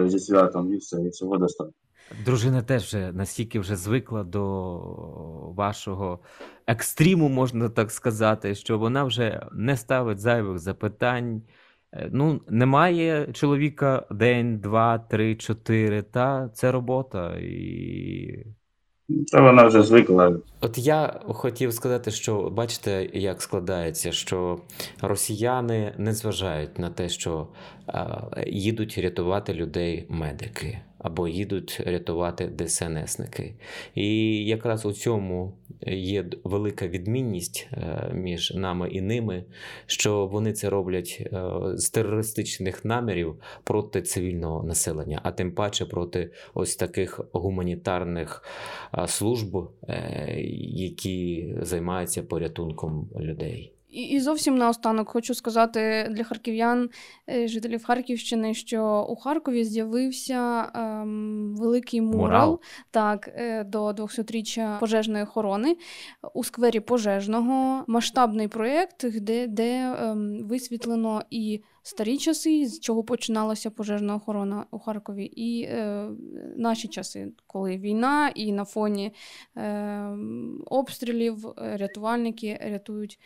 зі 0.06 0.18
святом 0.18 0.74
і 0.74 0.76
все, 0.76 1.02
і 1.02 1.10
цього 1.10 1.36
достатньо. 1.36 1.72
Дружина 2.24 2.62
теж 2.62 2.84
вже 2.84 3.12
настільки 3.12 3.60
вже 3.60 3.76
звикла 3.76 4.24
до 4.24 4.78
вашого 5.56 6.18
екстриму, 6.66 7.28
можна 7.28 7.68
так 7.68 7.90
сказати, 7.90 8.54
що 8.54 8.78
вона 8.78 9.04
вже 9.04 9.46
не 9.52 9.76
ставить 9.76 10.18
зайвих 10.20 10.58
запитань. 10.58 11.42
Е, 11.92 12.08
Ну, 12.12 12.40
немає 12.48 13.28
чоловіка 13.32 14.06
день, 14.10 14.58
два, 14.58 14.98
три, 14.98 15.36
чотири. 15.36 16.02
Та 16.02 16.48
це 16.54 16.72
робота. 16.72 17.36
І 17.38 18.46
Це 19.26 19.40
вона 19.40 19.64
вже 19.64 19.82
звикла. 19.82 20.36
От 20.60 20.78
я 20.78 21.20
хотів 21.26 21.72
сказати, 21.72 22.10
що 22.10 22.50
бачите, 22.50 23.10
як 23.12 23.42
складається, 23.42 24.12
що 24.12 24.60
росіяни 25.02 25.94
не 25.98 26.12
зважають 26.12 26.78
на 26.78 26.90
те, 26.90 27.08
що 27.08 27.48
е, 27.88 28.44
їдуть 28.46 28.98
рятувати 28.98 29.54
людей 29.54 30.06
медики 30.08 30.78
або 31.00 31.28
їдуть 31.28 31.80
рятувати 31.86 32.50
ДСНСники. 32.58 33.54
І 33.94 34.36
якраз 34.44 34.86
у 34.86 34.92
цьому 34.92 35.52
є 35.86 36.24
велика 36.44 36.88
відмінність 36.88 37.68
е, 37.72 38.10
між 38.14 38.54
нами 38.54 38.88
і 38.90 39.00
ними, 39.00 39.44
що 39.86 40.26
вони 40.26 40.52
це 40.52 40.70
роблять 40.70 41.28
е, 41.32 41.50
з 41.74 41.90
терористичних 41.90 42.84
намірів 42.84 43.36
проти 43.64 44.02
цивільного 44.02 44.62
населення, 44.62 45.20
а 45.22 45.32
тим 45.32 45.52
паче 45.52 45.86
проти 45.86 46.30
ось 46.54 46.76
таких 46.76 47.20
гуманітарних 47.32 48.44
служб, 49.06 49.68
е, 49.88 50.34
які 50.74 51.54
займаються 51.62 52.22
порятунком 52.22 53.08
людей. 53.20 53.72
І, 53.90 54.02
і 54.02 54.20
зовсім 54.20 54.58
наостанок 54.58 55.08
хочу 55.08 55.34
сказати 55.34 56.08
для 56.10 56.24
харків'ян, 56.24 56.90
е, 57.30 57.48
жителів 57.48 57.84
Харківщини, 57.84 58.54
що 58.54 59.06
у 59.08 59.16
Харкові 59.16 59.64
з'явився 59.64 60.70
ем, 60.74 61.56
великий 61.56 62.00
мурал, 62.00 62.20
Мурал? 62.20 62.60
так, 62.90 63.28
е, 63.34 63.64
до 63.64 63.92
200-річчя 63.92 64.78
пожежної 64.80 65.24
охорони 65.24 65.76
у 66.34 66.44
сквері 66.44 66.80
пожежного. 66.80 67.84
Масштабний 67.86 68.48
проєкт, 68.48 69.20
де, 69.20 69.46
де 69.46 69.96
ем, 70.00 70.38
висвітлено 70.44 71.22
і 71.30 71.60
старі 71.82 72.18
часи, 72.18 72.66
з 72.66 72.80
чого 72.80 73.04
починалася 73.04 73.70
пожежна 73.70 74.14
охорона 74.14 74.64
у 74.70 74.78
Харкові, 74.78 75.24
і 75.24 75.62
е, 75.62 76.08
наші 76.56 76.88
часи, 76.88 77.28
коли 77.46 77.76
війна, 77.76 78.32
і 78.34 78.52
на 78.52 78.64
фоні 78.64 79.12
е, 79.56 80.10
обстрілів 80.66 81.36
рятувальники 81.56 82.58
рятують 82.72 83.18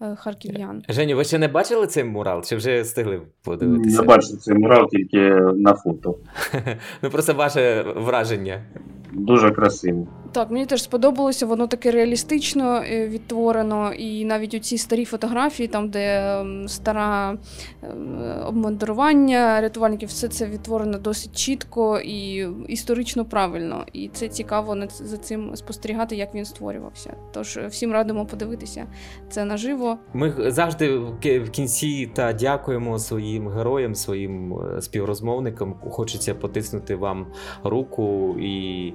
е, 0.00 0.16
харків'ян. 0.16 0.82
Женю, 0.88 1.16
ви 1.16 1.24
ще 1.24 1.38
не 1.38 1.48
бачили 1.48 1.86
цей 1.86 2.04
мурал? 2.04 2.42
Чи 2.42 2.56
вже 2.56 2.80
встигли 2.80 3.22
подивитися? 3.42 3.96
Я 3.96 4.02
бачу 4.02 4.26
цей 4.26 4.54
мурал 4.54 4.88
тільки 4.90 5.20
на 5.54 5.74
фото. 5.74 6.18
Ну 7.02 7.10
просто 7.10 7.34
ваше 7.34 7.82
враження. 7.96 8.64
Дуже 9.12 9.50
красиво. 9.50 10.06
Так, 10.36 10.50
мені 10.50 10.66
теж 10.66 10.82
сподобалося, 10.82 11.46
воно 11.46 11.66
таке 11.66 11.90
реалістично 11.90 12.82
е, 12.90 13.08
відтворено, 13.08 13.92
і 13.92 14.24
навіть 14.24 14.54
у 14.54 14.58
ці 14.58 14.78
старі 14.78 15.04
фотографії, 15.04 15.68
там, 15.68 15.88
де 15.88 16.36
стара 16.66 17.38
ем, 17.82 18.20
обмундирування 18.46 19.60
рятувальників, 19.60 20.08
все 20.08 20.28
це 20.28 20.46
відтворено 20.46 20.98
досить 20.98 21.36
чітко 21.36 21.98
і 21.98 22.48
історично 22.68 23.24
правильно. 23.24 23.84
І 23.92 24.08
це 24.08 24.28
цікаво 24.28 24.76
за 24.88 25.16
цим 25.16 25.56
спостерігати, 25.56 26.16
як 26.16 26.34
він 26.34 26.44
створювався. 26.44 27.16
Тож 27.32 27.56
е, 27.56 27.66
всім 27.66 27.92
радимо 27.92 28.26
подивитися 28.26 28.86
це 29.30 29.44
наживо. 29.44 29.98
Ми 30.14 30.34
завжди 30.50 30.98
в 31.22 31.50
кінці 31.50 32.10
та 32.14 32.32
дякуємо 32.32 32.98
своїм 32.98 33.48
героям, 33.48 33.94
своїм 33.94 34.54
е, 34.54 34.82
співрозмовникам. 34.82 35.74
Хочеться 35.90 36.34
потиснути 36.34 36.96
вам 36.96 37.26
руку 37.64 38.36
і 38.40 38.92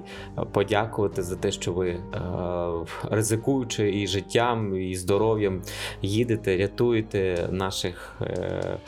подякувати 0.52 1.22
за 1.22 1.31
те, 1.36 1.52
що 1.52 1.72
ви 1.72 1.88
е, 1.88 2.00
ризикуючи 3.10 4.00
і 4.00 4.06
життям, 4.06 4.76
і 4.76 4.94
здоров'ям 4.94 5.62
їдете, 6.02 6.56
рятуєте 6.56 7.48
наших 7.50 8.14
е, 8.20 8.78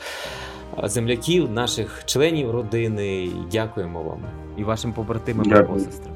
земляків, 0.83 1.51
наших 1.51 2.03
членів 2.05 2.51
родини. 2.51 3.29
Дякуємо 3.51 4.03
вам 4.03 4.19
і 4.57 4.63
вашим 4.63 4.93
побратимам 4.93 5.51
і 5.51 5.63
посестрам. 5.63 6.14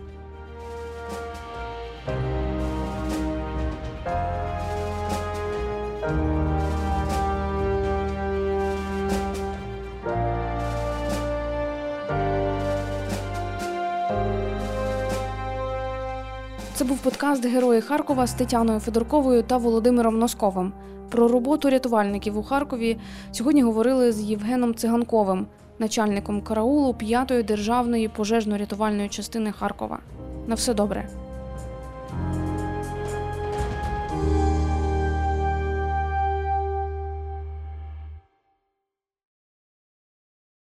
Був 16.89 16.97
подкаст 16.97 17.45
Герої 17.45 17.81
Харкова 17.81 18.27
з 18.27 18.33
Тетяною 18.33 18.79
Федорковою 18.79 19.43
та 19.43 19.57
Володимиром 19.57 20.19
Носковим. 20.19 20.73
Про 21.09 21.27
роботу 21.27 21.69
рятувальників 21.69 22.37
у 22.37 22.43
Харкові 22.43 22.97
сьогодні 23.31 23.63
говорили 23.63 24.11
з 24.11 24.21
Євгеном 24.21 24.75
Циганковим, 24.75 25.47
начальником 25.79 26.41
караулу 26.41 26.91
5-ї 26.91 27.45
державної 27.45 28.09
пожежно-рятувальної 28.17 29.09
частини 29.09 29.51
Харкова. 29.51 29.99
На 30.47 30.55
все 30.55 30.73
добре. 30.73 31.09